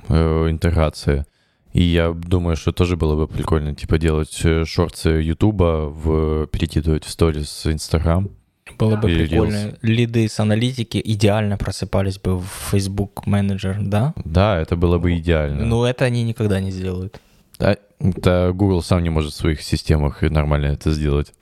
э, 0.10 0.50
интеграция. 0.50 1.26
И 1.74 1.84
я 1.84 2.12
думаю, 2.12 2.56
что 2.56 2.72
тоже 2.72 2.98
было 2.98 3.16
бы 3.16 3.28
прикольно, 3.28 3.76
типа, 3.76 3.98
делать 3.98 4.40
э, 4.44 4.66
шорты 4.66 5.22
Ютуба, 5.22 5.88
в, 5.88 6.48
перекидывать 6.48 7.06
в 7.06 7.10
сторис 7.10 7.50
с 7.50 7.72
Инстаграм. 7.72 8.30
Было 8.78 8.96
бы 8.96 9.10
Или 9.10 9.28
прикольно. 9.28 9.78
Лиды 9.82 10.28
с 10.28 10.40
аналитики 10.40 11.02
идеально 11.04 11.58
просыпались 11.58 12.18
бы 12.18 12.40
в 12.40 12.48
Facebook 12.72 13.26
менеджер, 13.26 13.78
да? 13.82 14.14
Да, 14.24 14.60
это 14.60 14.76
было 14.76 14.98
бы 14.98 15.18
идеально. 15.18 15.66
Но 15.66 15.86
это 15.88 16.06
они 16.06 16.24
никогда 16.24 16.60
не 16.60 16.72
сделают. 16.72 17.20
Да, 17.58 17.78
это 18.00 18.52
Google 18.54 18.82
сам 18.82 19.04
не 19.04 19.10
может 19.10 19.34
в 19.34 19.36
своих 19.36 19.62
системах 19.62 20.22
нормально 20.22 20.68
это 20.68 20.92
сделать. 20.92 21.34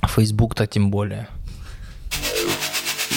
А 0.00 0.06
Facebook-то 0.06 0.66
тем 0.66 0.90
более. 0.90 1.28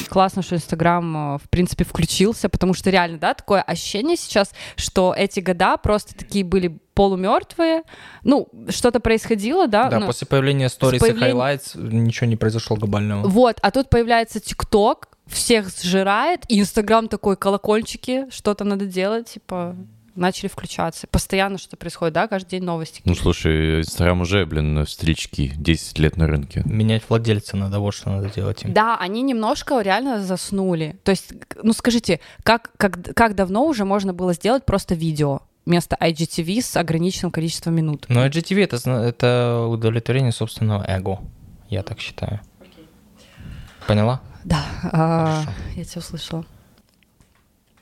Классно, 0.09 0.41
что 0.41 0.55
Инстаграм, 0.55 1.35
э, 1.35 1.37
в 1.37 1.49
принципе, 1.49 1.83
включился, 1.83 2.49
потому 2.49 2.73
что 2.73 2.89
реально, 2.89 3.17
да, 3.17 3.33
такое 3.33 3.61
ощущение 3.61 4.17
сейчас, 4.17 4.51
что 4.75 5.13
эти 5.17 5.39
года 5.39 5.77
просто 5.77 6.15
такие 6.15 6.43
были 6.43 6.79
полумертвые. 6.93 7.83
Ну, 8.23 8.47
что-то 8.69 8.99
происходило, 8.99 9.67
да? 9.67 9.89
Да, 9.89 9.99
ну, 9.99 10.05
после 10.07 10.25
появления 10.27 10.67
Stories 10.67 10.99
появления- 10.99 11.29
и 11.29 11.33
Highlights 11.33 11.77
ничего 11.93 12.27
не 12.27 12.35
произошло 12.35 12.75
глобального. 12.75 13.27
Вот, 13.27 13.57
а 13.61 13.71
тут 13.71 13.89
появляется 13.89 14.39
ТикТок, 14.39 15.09
всех 15.27 15.69
сжирает, 15.69 16.43
и 16.47 16.59
Инстаграм 16.59 17.07
такой, 17.07 17.35
колокольчики, 17.35 18.25
что-то 18.31 18.63
надо 18.63 18.85
делать, 18.85 19.33
типа, 19.33 19.75
начали 20.17 20.47
включаться. 20.47 21.07
Постоянно 21.07 21.57
что-то 21.57 21.77
происходит, 21.77 22.13
да, 22.13 22.27
каждый 22.27 22.51
день 22.51 22.63
новости. 22.63 23.01
Ну, 23.05 23.15
слушай, 23.15 23.81
Инстаграм 23.81 24.19
уже, 24.21 24.45
блин, 24.45 24.86
встречки, 24.86 25.53
10 25.57 26.00
лет 26.00 26.17
на 26.17 26.27
рынке. 26.27 26.63
Менять 26.65 27.03
владельца 27.07 27.57
надо, 27.57 27.79
вот 27.79 27.93
что 27.93 28.09
надо 28.09 28.29
делать 28.29 28.63
им. 28.63 28.74
Да, 28.74 28.97
они 28.97 29.21
немножко 29.21 29.79
реально 29.81 30.24
заснули. 30.24 30.97
То 31.03 31.12
есть, 31.12 31.33
ну 31.62 31.74
скажите, 31.74 32.19
как, 32.43 32.71
как, 32.77 33.15
как 33.15 33.36
давно 33.36 33.65
уже 33.65 33.86
можно 33.86 34.13
было 34.13 34.33
сделать 34.33 34.65
просто 34.65 34.95
видео 34.95 35.41
вместо 35.65 35.95
IGTV 36.00 36.62
с 36.62 36.77
ограниченным 36.77 37.31
количеством 37.31 37.75
минут? 37.75 38.05
Но 38.09 38.25
IGTV 38.25 38.63
это, 38.63 38.89
это 39.01 39.67
удовлетворение 39.69 40.31
собственного 40.31 40.83
эго, 40.88 41.19
я 41.69 41.83
так 41.83 42.00
считаю. 42.00 42.39
Поняла? 43.86 44.21
Да, 44.43 44.63
а, 44.91 45.41
Хорошо. 45.41 45.50
я 45.75 45.83
тебя 45.83 46.00
услышала. 46.00 46.45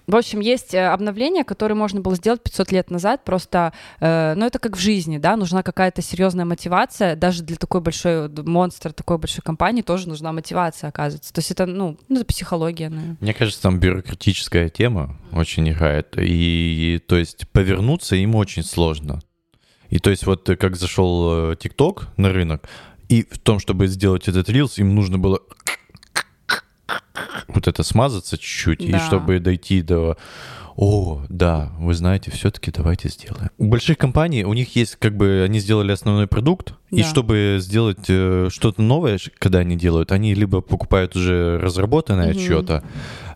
В 0.07 0.15
общем, 0.15 0.39
есть 0.39 0.73
э, 0.73 0.85
обновления, 0.87 1.43
которые 1.43 1.75
можно 1.75 2.01
было 2.01 2.15
сделать 2.15 2.41
500 2.43 2.71
лет 2.71 2.91
назад, 2.91 3.23
просто, 3.23 3.73
э, 3.99 4.33
ну 4.35 4.45
это 4.45 4.59
как 4.59 4.77
в 4.77 4.79
жизни, 4.79 5.17
да, 5.17 5.35
нужна 5.35 5.63
какая-то 5.63 6.01
серьезная 6.01 6.45
мотивация, 6.45 7.15
даже 7.15 7.43
для 7.43 7.57
такой 7.57 7.81
большой 7.81 8.29
д- 8.29 8.43
монстр, 8.43 8.93
такой 8.93 9.17
большой 9.17 9.41
компании 9.41 9.81
тоже 9.81 10.07
нужна 10.07 10.31
мотивация, 10.31 10.89
оказывается. 10.89 11.33
То 11.33 11.39
есть 11.39 11.51
это, 11.51 11.65
ну, 11.65 11.97
ну, 12.07 12.17
это 12.17 12.25
психология, 12.25 12.89
наверное. 12.89 13.17
Мне 13.19 13.33
кажется, 13.33 13.61
там 13.61 13.79
бюрократическая 13.79 14.69
тема 14.69 15.17
очень 15.31 15.69
играет. 15.69 16.15
И, 16.17 17.01
то 17.07 17.17
есть, 17.17 17.47
повернуться 17.49 18.15
им 18.15 18.35
очень 18.35 18.63
сложно. 18.63 19.21
И 19.89 19.99
то 19.99 20.09
есть, 20.09 20.25
вот 20.25 20.49
э, 20.49 20.55
как 20.55 20.75
зашел 20.75 21.51
э, 21.51 21.55
ТикТок 21.55 22.09
на 22.17 22.31
рынок, 22.31 22.67
и 23.09 23.23
в 23.23 23.39
том, 23.39 23.59
чтобы 23.59 23.87
сделать 23.87 24.27
этот 24.27 24.49
рилс, 24.49 24.77
им 24.79 24.95
нужно 24.95 25.17
было 25.17 25.39
вот 27.47 27.67
это 27.67 27.83
смазаться 27.83 28.37
чуть-чуть, 28.37 28.79
Да. 28.91 28.97
и 28.97 28.99
чтобы 28.99 29.39
дойти 29.39 29.81
до 29.81 30.17
о, 30.77 31.21
да, 31.29 31.71
вы 31.79 31.93
знаете, 31.93 32.31
все-таки 32.31 32.69
давайте 32.69 33.07
сделаем. 33.07 33.49
У 33.57 33.67
больших 33.67 33.97
компаний, 33.97 34.43
у 34.43 34.51
них 34.53 34.75
есть, 34.75 34.97
как 34.97 35.15
бы, 35.15 35.43
они 35.47 35.59
сделали 35.59 35.93
основной 35.93 36.27
продукт, 36.27 36.73
и 36.91 36.97
Да. 37.01 37.07
чтобы 37.07 37.59
сделать 37.61 38.03
э, 38.09 38.49
что-то 38.51 38.81
новое, 38.81 39.17
когда 39.39 39.59
они 39.59 39.77
делают, 39.77 40.11
они 40.11 40.33
либо 40.33 40.59
покупают 40.59 41.15
уже 41.15 41.57
разработанное 41.59 42.33
Мгм. 42.33 42.39
что-то, 42.41 42.83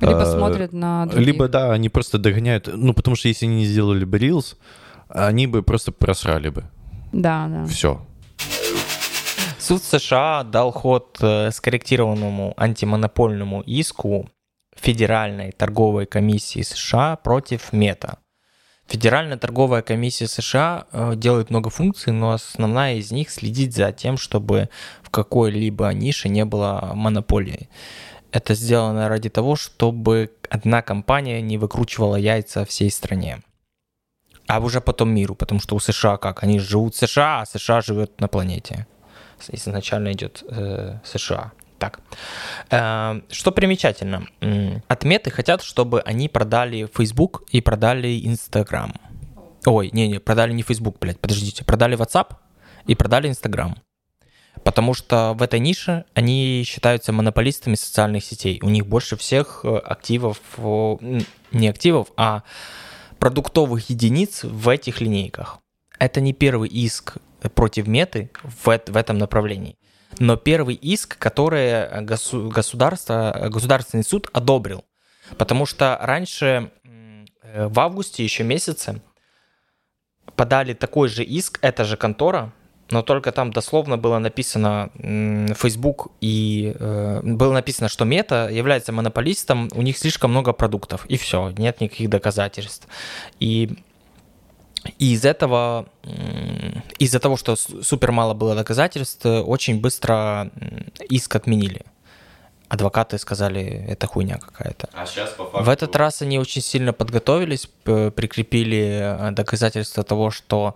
Либо 0.01 0.21
А, 0.21 0.25
смотрят 0.25 0.73
на 0.73 1.05
других. 1.05 1.27
либо, 1.27 1.47
да, 1.47 1.71
они 1.71 1.87
просто 1.87 2.17
догоняют, 2.17 2.69
ну, 2.73 2.93
потому 2.93 3.15
что 3.15 3.29
если 3.29 3.45
они 3.45 3.55
не 3.59 3.65
сделали 3.65 4.03
бы 4.03 4.17
Reels, 4.17 4.57
они 5.07 5.47
бы 5.47 5.63
просто 5.63 5.93
просрали 5.93 6.49
бы. 6.49 6.65
Да, 7.13 7.47
да. 7.47 7.65
Все. 7.67 8.05
Суд 9.69 9.83
США 9.83 10.43
дал 10.43 10.71
ход 10.71 11.19
э, 11.21 11.51
скорректированному 11.51 12.55
антимонопольному 12.57 13.61
иску 13.61 14.27
Федеральной 14.75 15.51
торговой 15.51 16.07
комиссии 16.07 16.63
США 16.63 17.17
против 17.17 17.71
Мета. 17.71 18.17
Федеральная 18.87 19.37
торговая 19.37 19.83
комиссия 19.83 20.27
США 20.27 20.87
э, 20.91 21.13
делает 21.15 21.51
много 21.51 21.69
функций, 21.69 22.11
но 22.11 22.31
основная 22.31 22.95
из 22.95 23.11
них 23.11 23.29
следить 23.29 23.75
за 23.75 23.91
тем, 23.91 24.17
чтобы 24.17 24.69
в 25.03 25.11
какой-либо 25.11 25.93
нише 25.93 26.29
не 26.29 26.45
было 26.45 26.93
монополии. 26.95 27.69
Это 28.31 28.55
сделано 28.55 29.07
ради 29.07 29.29
того, 29.29 29.55
чтобы 29.55 30.31
одна 30.49 30.81
компания 30.81 31.43
не 31.43 31.59
выкручивала 31.59 32.15
яйца 32.15 32.65
всей 32.65 32.89
стране. 32.89 33.43
А 34.47 34.61
уже 34.61 34.81
потом 34.81 35.11
миру, 35.11 35.35
потому 35.35 35.59
что 35.61 35.75
у 35.75 35.79
США 35.79 36.17
как? 36.17 36.41
Они 36.41 36.57
живут 36.57 36.95
в 36.95 36.97
США, 36.97 37.41
а 37.41 37.45
США 37.45 37.81
живет 37.81 38.19
на 38.19 38.27
планете 38.27 38.87
изначально 39.51 40.11
идет 40.11 40.43
э, 40.47 40.99
США. 41.03 41.51
Так. 41.77 41.99
Э, 42.69 43.21
Что 43.29 43.51
примечательно, 43.51 44.27
отметы 44.87 45.31
хотят, 45.31 45.63
чтобы 45.63 46.01
они 46.01 46.27
продали 46.29 46.89
Facebook 46.93 47.43
и 47.51 47.61
продали 47.61 48.19
Instagram. 48.25 48.93
Ой, 49.65 49.89
не-не, 49.93 50.19
продали 50.19 50.53
не 50.53 50.63
Facebook, 50.63 50.99
блядь, 50.99 51.19
подождите. 51.19 51.63
Продали 51.63 51.97
WhatsApp 51.97 52.35
и 52.85 52.95
продали 52.95 53.29
Instagram. 53.29 53.75
Потому 54.63 54.93
что 54.93 55.33
в 55.33 55.41
этой 55.41 55.59
нише 55.59 56.05
они 56.13 56.63
считаются 56.65 57.13
монополистами 57.13 57.75
социальных 57.75 58.25
сетей. 58.25 58.59
У 58.61 58.69
них 58.69 58.87
больше 58.87 59.15
всех 59.15 59.61
э, 59.63 59.77
активов, 59.77 60.39
не 61.51 61.67
активов, 61.67 62.07
а 62.17 62.43
продуктовых 63.19 63.89
единиц 63.89 64.43
в 64.43 64.67
этих 64.69 65.01
линейках. 65.01 65.59
Это 65.99 66.21
не 66.21 66.33
первый 66.33 66.69
иск 66.69 67.17
против 67.55 67.87
меты 67.87 68.31
в, 68.43 68.65
в 68.65 68.97
этом 68.97 69.17
направлении. 69.17 69.77
Но 70.17 70.37
первый 70.37 70.75
иск, 70.75 71.17
который 71.17 72.01
госу- 72.01 72.49
государство, 72.49 73.47
государственный 73.49 74.03
суд 74.03 74.29
одобрил. 74.33 74.83
Потому 75.37 75.65
что 75.65 75.97
раньше, 76.01 76.71
э, 77.43 77.67
в 77.67 77.79
августе 77.79 78.23
еще 78.23 78.43
месяце, 78.43 79.01
подали 80.35 80.73
такой 80.73 81.09
же 81.09 81.23
иск, 81.23 81.59
эта 81.61 81.83
же 81.83 81.97
контора, 81.97 82.53
но 82.91 83.03
только 83.03 83.31
там 83.31 83.51
дословно 83.51 83.97
было 83.97 84.17
написано 84.17 84.89
Facebook 85.55 86.11
и 86.21 86.75
э, 86.79 87.21
было 87.23 87.53
написано, 87.53 87.89
что 87.89 88.05
Мета 88.05 88.49
является 88.49 88.91
монополистом, 88.91 89.69
у 89.73 89.81
них 89.81 89.97
слишком 89.97 90.31
много 90.31 90.53
продуктов, 90.53 91.05
и 91.05 91.17
все, 91.17 91.51
нет 91.57 91.81
никаких 91.81 92.09
доказательств. 92.09 92.87
И, 93.39 93.83
и 94.97 95.13
из 95.13 95.25
этого, 95.25 95.87
из-за 96.97 97.19
того, 97.19 97.37
что 97.37 97.55
супер 97.55 98.11
мало 98.11 98.33
было 98.33 98.55
доказательств, 98.55 99.25
очень 99.25 99.79
быстро 99.79 100.51
иск 101.09 101.35
отменили. 101.35 101.81
Адвокаты 102.69 103.17
сказали, 103.17 103.63
это 103.87 104.05
хуйня 104.05 104.37
какая-то. 104.37 104.89
А 104.93 105.05
сейчас 105.07 105.31
по 105.31 105.43
В 105.43 105.69
этот 105.69 105.95
раз 105.95 106.21
они 106.21 106.37
очень 106.37 106.61
сильно 106.61 106.93
подготовились, 106.93 107.67
прикрепили 107.83 108.99
э, 109.01 109.31
доказательства 109.31 110.03
того, 110.03 110.29
что 110.29 110.75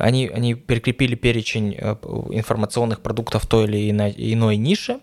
они, 0.00 0.28
они 0.28 0.54
прикрепили 0.54 1.14
перечень 1.14 1.74
э, 1.76 1.96
информационных 2.30 3.00
продуктов 3.00 3.46
той 3.46 3.64
или 3.64 3.90
иной, 3.90 4.14
иной 4.16 4.56
ниши, 4.56 5.00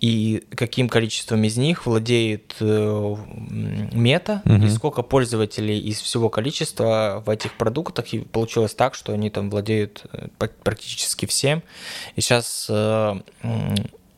и 0.00 0.44
каким 0.54 0.88
количеством 0.88 1.42
из 1.44 1.56
них 1.56 1.86
владеет 1.86 2.56
э, 2.60 3.16
мета, 3.92 4.42
и 4.44 4.48
Мгм. 4.48 4.68
сколько 4.70 5.02
пользователей 5.02 5.78
из 5.78 6.00
всего 6.00 6.28
количества 6.28 7.22
в 7.24 7.30
этих 7.30 7.56
продуктах. 7.56 8.12
И 8.12 8.20
получилось 8.20 8.74
так, 8.74 8.94
что 8.94 9.12
они 9.12 9.30
там 9.30 9.50
владеют 9.50 10.04
э, 10.12 10.28
пр- 10.38 10.52
практически 10.62 11.26
всем. 11.26 11.62
И 12.16 12.20
сейчас 12.20 12.68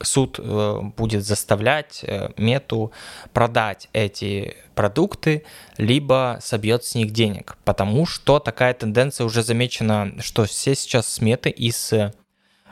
суд 0.03 0.39
э, 0.39 0.81
будет 0.97 1.25
заставлять 1.25 2.01
э, 2.03 2.31
мету 2.37 2.93
продать 3.33 3.89
эти 3.93 4.57
продукты, 4.75 5.45
либо 5.79 6.39
собьет 6.41 6.85
с 6.85 6.95
них 6.95 7.13
денег. 7.13 7.57
Потому 7.65 8.07
что 8.07 8.39
такая 8.39 8.75
тенденция 8.75 9.25
уже 9.25 9.43
замечена, 9.43 10.13
что 10.21 10.45
все 10.45 10.75
сейчас 10.75 11.09
сметы 11.09 11.51
из... 11.51 11.93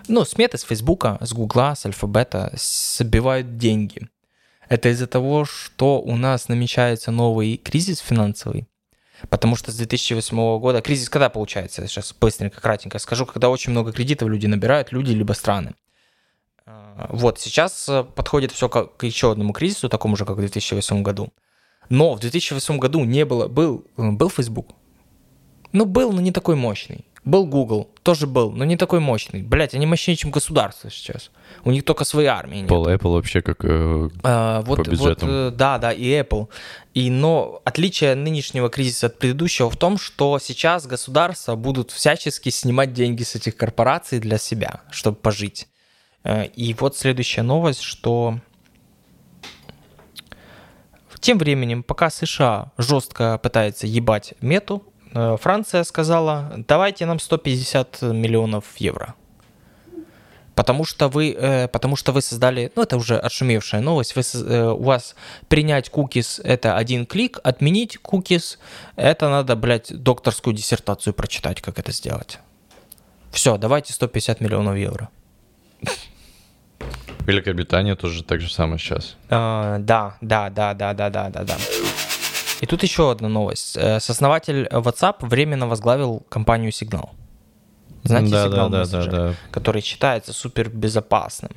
Ну, 0.07 0.25
сметы 0.25 0.59
с 0.59 0.63
Фейсбука, 0.63 1.19
с 1.21 1.33
Гугла, 1.33 1.75
с 1.75 1.87
Альфабета 1.87 2.53
собивают 2.57 3.57
деньги. 3.57 4.09
Это 4.69 4.91
из-за 4.91 5.07
того, 5.07 5.45
что 5.45 6.01
у 6.01 6.17
нас 6.17 6.49
намечается 6.49 7.11
новый 7.11 7.57
кризис 7.57 7.99
финансовый. 7.99 8.67
Потому 9.31 9.57
что 9.57 9.73
с 9.73 9.77
2008 9.77 10.37
года... 10.59 10.83
Кризис 10.83 11.09
когда 11.09 11.31
получается? 11.31 11.87
Сейчас 11.87 12.15
быстренько, 12.19 12.61
кратенько 12.61 12.99
скажу. 12.99 13.27
Когда 13.27 13.49
очень 13.49 13.73
много 13.73 13.93
кредитов 13.93 14.29
люди 14.29 14.47
набирают, 14.47 14.93
люди 14.93 15.13
либо 15.13 15.33
страны. 15.33 15.75
А, 16.67 17.09
Вот, 17.11 17.39
сейчас 17.41 17.89
э, 17.89 18.05
подходит 18.05 18.53
все 18.53 18.69
как 18.69 18.97
к 18.97 19.05
еще 19.05 19.33
одному 19.33 19.53
кризису, 19.53 19.89
такому 19.89 20.17
же, 20.17 20.25
как 20.25 20.37
в 20.37 20.41
2008 20.41 21.03
году. 21.03 21.33
Но 21.91 22.15
в 22.15 22.21
2008 22.21 22.79
году 22.79 23.05
не 23.05 23.25
было, 23.25 23.49
был, 23.49 23.85
э, 23.97 24.11
был 24.11 24.31
Facebook. 24.31 24.69
Ну, 25.73 25.85
был, 25.85 26.13
но 26.13 26.21
не 26.21 26.33
такой 26.33 26.57
мощный. 26.57 27.05
Был 27.25 27.47
Google, 27.47 27.89
тоже 28.03 28.27
был, 28.27 28.51
но 28.53 28.65
не 28.65 28.77
такой 28.77 29.01
мощный. 29.01 29.43
Блять, 29.43 29.75
они 29.75 29.87
мощнее, 29.87 30.15
чем 30.15 30.31
государство 30.31 30.91
сейчас. 30.91 31.31
У 31.65 31.71
них 31.71 31.83
только 31.85 32.05
своей 32.05 32.29
армии 32.29 32.59
нет. 32.59 32.69
Пол 32.69 32.87
Apple 32.87 33.13
вообще 33.13 33.41
как... 33.41 33.65
э, 33.65 34.11
А, 34.23 34.61
вот, 34.63 34.77
по 34.85 34.91
бюджетам. 34.91 35.29
вот, 35.29 35.35
э, 35.35 35.51
да, 35.51 35.79
да, 35.79 35.93
и 35.93 36.05
Apple. 36.21 36.49
И, 36.93 37.11
но 37.11 37.63
отличие 37.65 38.15
нынешнего 38.15 38.69
кризиса 38.69 39.07
от 39.07 39.19
предыдущего 39.19 39.71
в 39.71 39.77
том, 39.77 39.97
что 39.97 40.39
сейчас 40.39 40.87
государства 40.87 41.57
будут 41.57 41.91
всячески 41.93 42.51
снимать 42.51 42.93
деньги 42.93 43.23
с 43.23 43.35
этих 43.35 43.57
корпораций 43.57 44.19
для 44.19 44.37
себя, 44.37 44.83
чтобы 44.91 45.17
пожить. 45.17 45.67
Э, 46.25 46.47
И 46.47 46.75
вот 46.75 46.97
следующая 46.97 47.43
новость, 47.43 47.83
что 47.83 48.41
тем 51.25 51.39
временем, 51.39 51.83
пока 51.83 52.11
США 52.11 52.73
жестко 52.77 53.39
пытается 53.39 53.87
ебать 53.87 54.35
мету, 54.43 54.83
э, 55.15 55.39
Франция 55.41 55.83
сказала, 55.85 56.53
давайте 56.69 57.07
нам 57.07 57.19
150 57.19 58.03
миллионов 58.03 58.65
евро. 58.77 59.15
Потому 60.55 60.85
что 60.85 61.09
вы, 61.09 61.33
э, 61.33 61.69
потому 61.69 61.97
что 61.97 62.13
вы 62.13 62.21
создали, 62.21 62.71
ну 62.77 62.83
это 62.83 62.99
уже 62.99 63.17
отшумевшая 63.17 63.81
новость, 63.81 64.15
вы, 64.17 64.23
э, 64.23 64.71
у 64.71 64.83
вас 64.83 65.17
принять 65.49 65.89
кукис 65.89 66.41
это 66.45 66.77
один 66.77 67.07
клик, 67.07 67.39
отменить 67.43 67.97
кукис 67.97 68.59
это 68.97 69.31
надо, 69.31 69.57
блядь, 69.57 70.03
докторскую 70.03 70.55
диссертацию 70.55 71.15
прочитать, 71.15 71.63
как 71.63 71.79
это 71.79 71.91
сделать. 71.91 72.39
Все, 73.31 73.57
давайте 73.57 73.95
150 73.95 74.43
миллионов 74.43 74.77
евро. 74.77 75.09
Великобритания 77.27 77.95
тоже 77.97 78.23
так 78.23 78.41
же 78.41 78.53
самое 78.53 78.79
сейчас. 78.79 79.17
А, 79.31 79.79
да, 79.79 80.17
да, 80.21 80.51
да, 80.51 80.75
да, 80.75 80.93
да, 80.95 81.11
да, 81.11 81.31
да, 81.31 81.45
да. 81.45 81.57
И 82.61 82.67
тут 82.67 82.83
еще 82.83 83.11
одна 83.11 83.29
новость. 83.29 83.77
Э, 83.77 84.01
Сооснователь 84.01 84.67
WhatsApp 84.71 85.17
временно 85.21 85.67
возглавил 85.67 86.25
компанию 86.29 86.71
Signal. 86.71 87.11
Знаете, 88.05 88.31
да, 88.31 88.47
Signal 88.47 88.51
да, 88.51 88.69
да, 88.69 88.69
да, 88.69 88.83
Messenger, 88.83 89.11
да. 89.11 89.35
который 89.51 89.83
считается 89.83 90.33
супер 90.33 90.69
безопасным. 90.69 91.51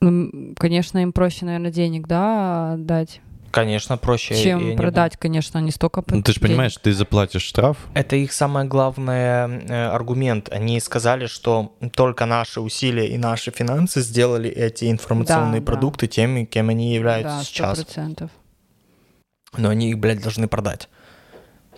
Ну, 0.00 0.54
конечно, 0.56 0.98
им 0.98 1.12
проще, 1.12 1.44
наверное, 1.44 1.70
денег, 1.70 2.06
да, 2.06 2.76
дать, 2.78 3.20
Конечно, 3.50 3.96
проще. 3.98 4.34
и 4.34 4.42
чем 4.42 4.58
они 4.60 4.76
продать, 4.76 5.16
конечно, 5.16 5.58
не 5.58 5.70
столько... 5.70 6.02
Ну, 6.06 6.22
ты 6.22 6.32
же 6.32 6.40
понимаешь, 6.40 6.76
ты 6.76 6.92
заплатишь 6.92 7.42
штраф, 7.42 7.76
Это 7.94 8.16
их 8.16 8.32
самый 8.32 8.64
главный 8.66 9.14
э, 9.14 9.86
аргумент. 9.88 10.48
Они 10.52 10.78
сказали, 10.80 11.26
что 11.26 11.72
только 11.92 12.26
наши 12.26 12.60
усилия 12.60 13.08
и 13.08 13.18
наши 13.18 13.50
финансы 13.50 14.00
сделали 14.02 14.48
эти 14.50 14.90
информационные 14.90 15.60
Да, 15.60 15.66
да. 15.66 15.72
продукты 15.72 16.06
теми, 16.06 16.44
кем 16.44 16.68
они 16.68 16.94
являются 16.94 17.38
Да, 17.38 17.42
сто 17.42 17.52
сейчас. 17.52 17.84
процентов. 17.84 18.30
Но 19.56 19.68
они 19.68 19.90
их, 19.90 19.98
блядь, 19.98 20.22
должны 20.22 20.46
продать. 20.46 20.88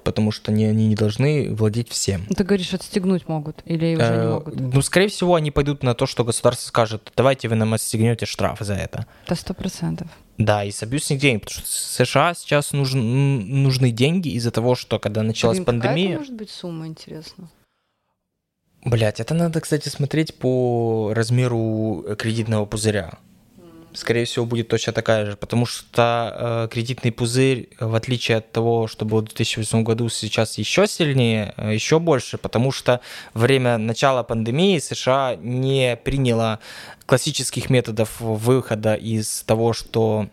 Потому 0.05 0.33
что 0.33 0.51
они, 0.51 0.65
они 0.65 0.89
не 0.89 0.97
должны 0.97 1.55
владеть 1.55 1.89
всем. 1.89 2.25
Ну, 2.29 2.35
Ты 2.35 2.43
говоришь, 2.43 2.75
отстегнуть 2.75 3.29
могут 3.29 3.63
или 3.65 3.95
уже 3.95 4.11
не 4.11 4.19
Э, 4.19 4.33
могут? 4.33 4.61
Ну, 4.61 4.83
скорее 4.83 5.07
всего, 5.09 5.37
они 5.37 5.51
пойдут 5.53 5.85
на 5.85 5.95
то, 5.95 6.07
что 6.07 6.25
государство 6.25 6.67
скажет, 6.67 7.13
давайте 7.17 7.49
вы 7.49 7.55
нам 7.55 7.73
отстегнете 7.73 8.27
штраф 8.27 8.59
за 8.61 8.75
это. 8.75 9.07
Да, 9.29 9.37
сто 9.37 9.55
процентов. 9.55 10.09
Да, 10.39 10.65
и 10.65 10.71
собьют 10.71 11.05
с 11.05 11.11
них 11.11 11.21
деньги, 11.21 11.41
потому 11.41 11.61
что 11.61 11.67
США 11.67 12.35
сейчас 12.35 12.73
нужен, 12.73 13.63
нужны 13.63 13.91
деньги 13.91 14.31
из-за 14.31 14.51
того, 14.51 14.75
что 14.75 14.99
когда 14.99 15.23
началась 15.23 15.59
Блин, 15.59 15.67
какая 15.67 15.79
это 15.79 15.89
пандемия... 15.89 16.19
может 16.19 16.35
быть 16.35 16.51
сумма, 16.51 16.87
интересно? 16.87 17.51
Блять, 18.85 19.21
это 19.21 19.35
надо, 19.35 19.61
кстати, 19.61 19.89
смотреть 19.89 20.35
по 20.35 21.13
размеру 21.15 22.05
кредитного 22.19 22.67
пузыря. 22.67 23.19
Скорее 23.95 24.25
всего, 24.25 24.47
будет 24.47 24.69
точно 24.69 24.93
такая 24.93 25.27
же, 25.27 25.37
потому 25.37 25.67
что 25.67 26.67
э, 26.67 26.69
кредитный 26.73 27.13
пузырь, 27.13 27.69
в 27.79 27.95
отличие 27.95 28.39
от 28.39 28.51
того, 28.51 28.87
что 28.87 29.05
было 29.05 29.21
в 29.21 29.25
2008 29.25 29.83
году, 29.83 30.09
сейчас 30.09 30.57
еще 30.59 30.87
сильнее, 30.87 31.55
э, 31.57 31.75
еще 31.75 31.99
больше, 31.99 32.39
потому 32.39 32.73
что 32.73 33.01
время 33.35 33.79
начала 33.79 34.23
пандемии 34.23 34.79
США 34.79 35.37
не 35.37 35.97
приняло 35.97 36.59
классических 37.07 37.69
методов 37.69 38.21
выхода 38.21 38.95
из 38.95 39.43
того, 39.43 39.73
что, 39.75 40.29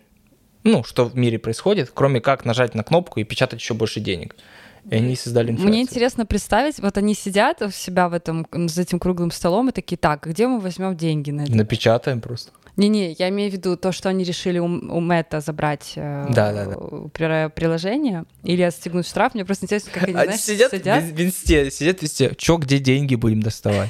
ну, 0.63 0.83
что 0.83 1.05
в 1.05 1.15
мире 1.17 1.37
происходит, 1.37 1.91
кроме 1.93 2.21
как 2.21 2.45
нажать 2.45 2.75
на 2.75 2.83
кнопку 2.83 3.19
и 3.19 3.23
печатать 3.23 3.59
еще 3.59 3.73
больше 3.73 3.99
денег. 3.99 4.35
И 4.89 4.95
они 4.95 5.15
создали 5.15 5.51
инфляцию. 5.51 5.69
Мне 5.69 5.81
интересно 5.81 6.25
представить, 6.25 6.79
вот 6.79 6.97
они 6.97 7.13
сидят 7.13 7.61
у 7.61 7.69
себя 7.69 8.09
в 8.09 8.13
этом, 8.13 8.47
за 8.51 8.81
этим 8.81 8.99
круглым 8.99 9.31
столом 9.31 9.69
и 9.69 9.71
такие, 9.71 9.97
так, 9.97 10.25
где 10.25 10.47
мы 10.47 10.59
возьмем 10.59 10.95
деньги 10.95 11.31
на 11.31 11.41
это? 11.41 11.55
Напечатаем 11.55 12.21
просто. 12.21 12.51
Не-не, 12.79 13.11
я 13.11 13.27
имею 13.27 13.51
в 13.51 13.53
виду 13.53 13.75
то, 13.75 13.91
что 13.91 14.07
они 14.07 14.23
решили 14.23 14.57
у, 14.57 14.65
у 14.65 14.99
Мэтта 15.01 15.41
забрать 15.41 15.93
э, 15.97 16.27
Да-да-да. 16.29 16.77
при- 17.13 17.49
приложение 17.49 18.23
или 18.43 18.61
отстегнуть 18.61 19.05
штраф. 19.05 19.33
Мне 19.33 19.43
просто 19.43 19.65
интересно, 19.65 19.91
как 19.93 20.03
они, 20.03 20.13
Они 20.13 20.23
знаешь, 20.27 20.41
сидят, 20.41 20.71
сидят. 20.71 21.03
В, 21.03 21.13
в 21.13 21.21
инсте, 21.21 21.69
сидят 21.71 22.01
везде. 22.01 22.33
Чё, 22.37 22.55
где 22.57 22.79
деньги 22.79 23.15
будем 23.15 23.43
доставать? 23.43 23.89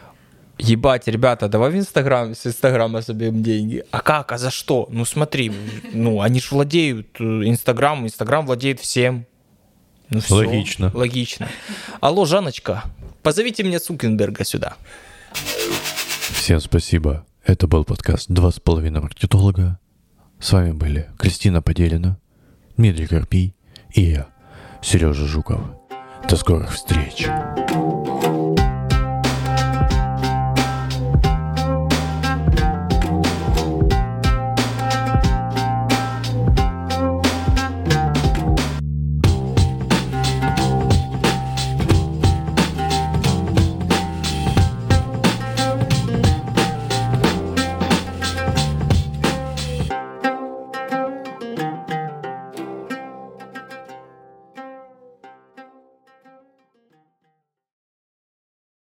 Ебать, 0.58 1.06
ребята, 1.06 1.48
давай 1.48 1.70
в 1.70 1.76
Инстаграм, 1.76 2.34
с 2.34 2.44
Инстаграма 2.46 3.02
соберем 3.02 3.42
деньги. 3.42 3.84
А 3.92 4.00
как, 4.00 4.32
а 4.32 4.38
за 4.38 4.50
что? 4.50 4.88
Ну 4.90 5.04
смотри, 5.04 5.52
ну 5.92 6.20
они 6.20 6.40
ж 6.40 6.50
владеют 6.50 7.08
э, 7.20 7.24
Инстаграм, 7.24 8.04
Инстаграм 8.04 8.44
владеет 8.46 8.80
всем. 8.80 9.26
Ну, 10.10 10.20
всё, 10.20 10.36
Логично. 10.36 10.90
Логично. 10.92 11.48
Алло, 12.00 12.24
Жаночка, 12.24 12.82
позовите 13.22 13.62
меня 13.62 13.78
Цукенберга 13.78 14.44
сюда. 14.44 14.74
Всем 16.30 16.60
спасибо. 16.60 17.24
Это 17.46 17.66
был 17.66 17.84
подкаст 17.84 18.30
«Два 18.30 18.50
с 18.50 18.58
половиной 18.58 19.02
маркетолога». 19.02 19.78
С 20.40 20.50
вами 20.52 20.72
были 20.72 21.10
Кристина 21.18 21.60
Поделина, 21.60 22.18
Дмитрий 22.78 23.06
Карпий 23.06 23.54
и 23.90 24.00
я, 24.00 24.28
Сережа 24.80 25.26
Жуков. 25.26 25.60
До 26.26 26.36
скорых 26.36 26.72
встреч! 26.72 27.26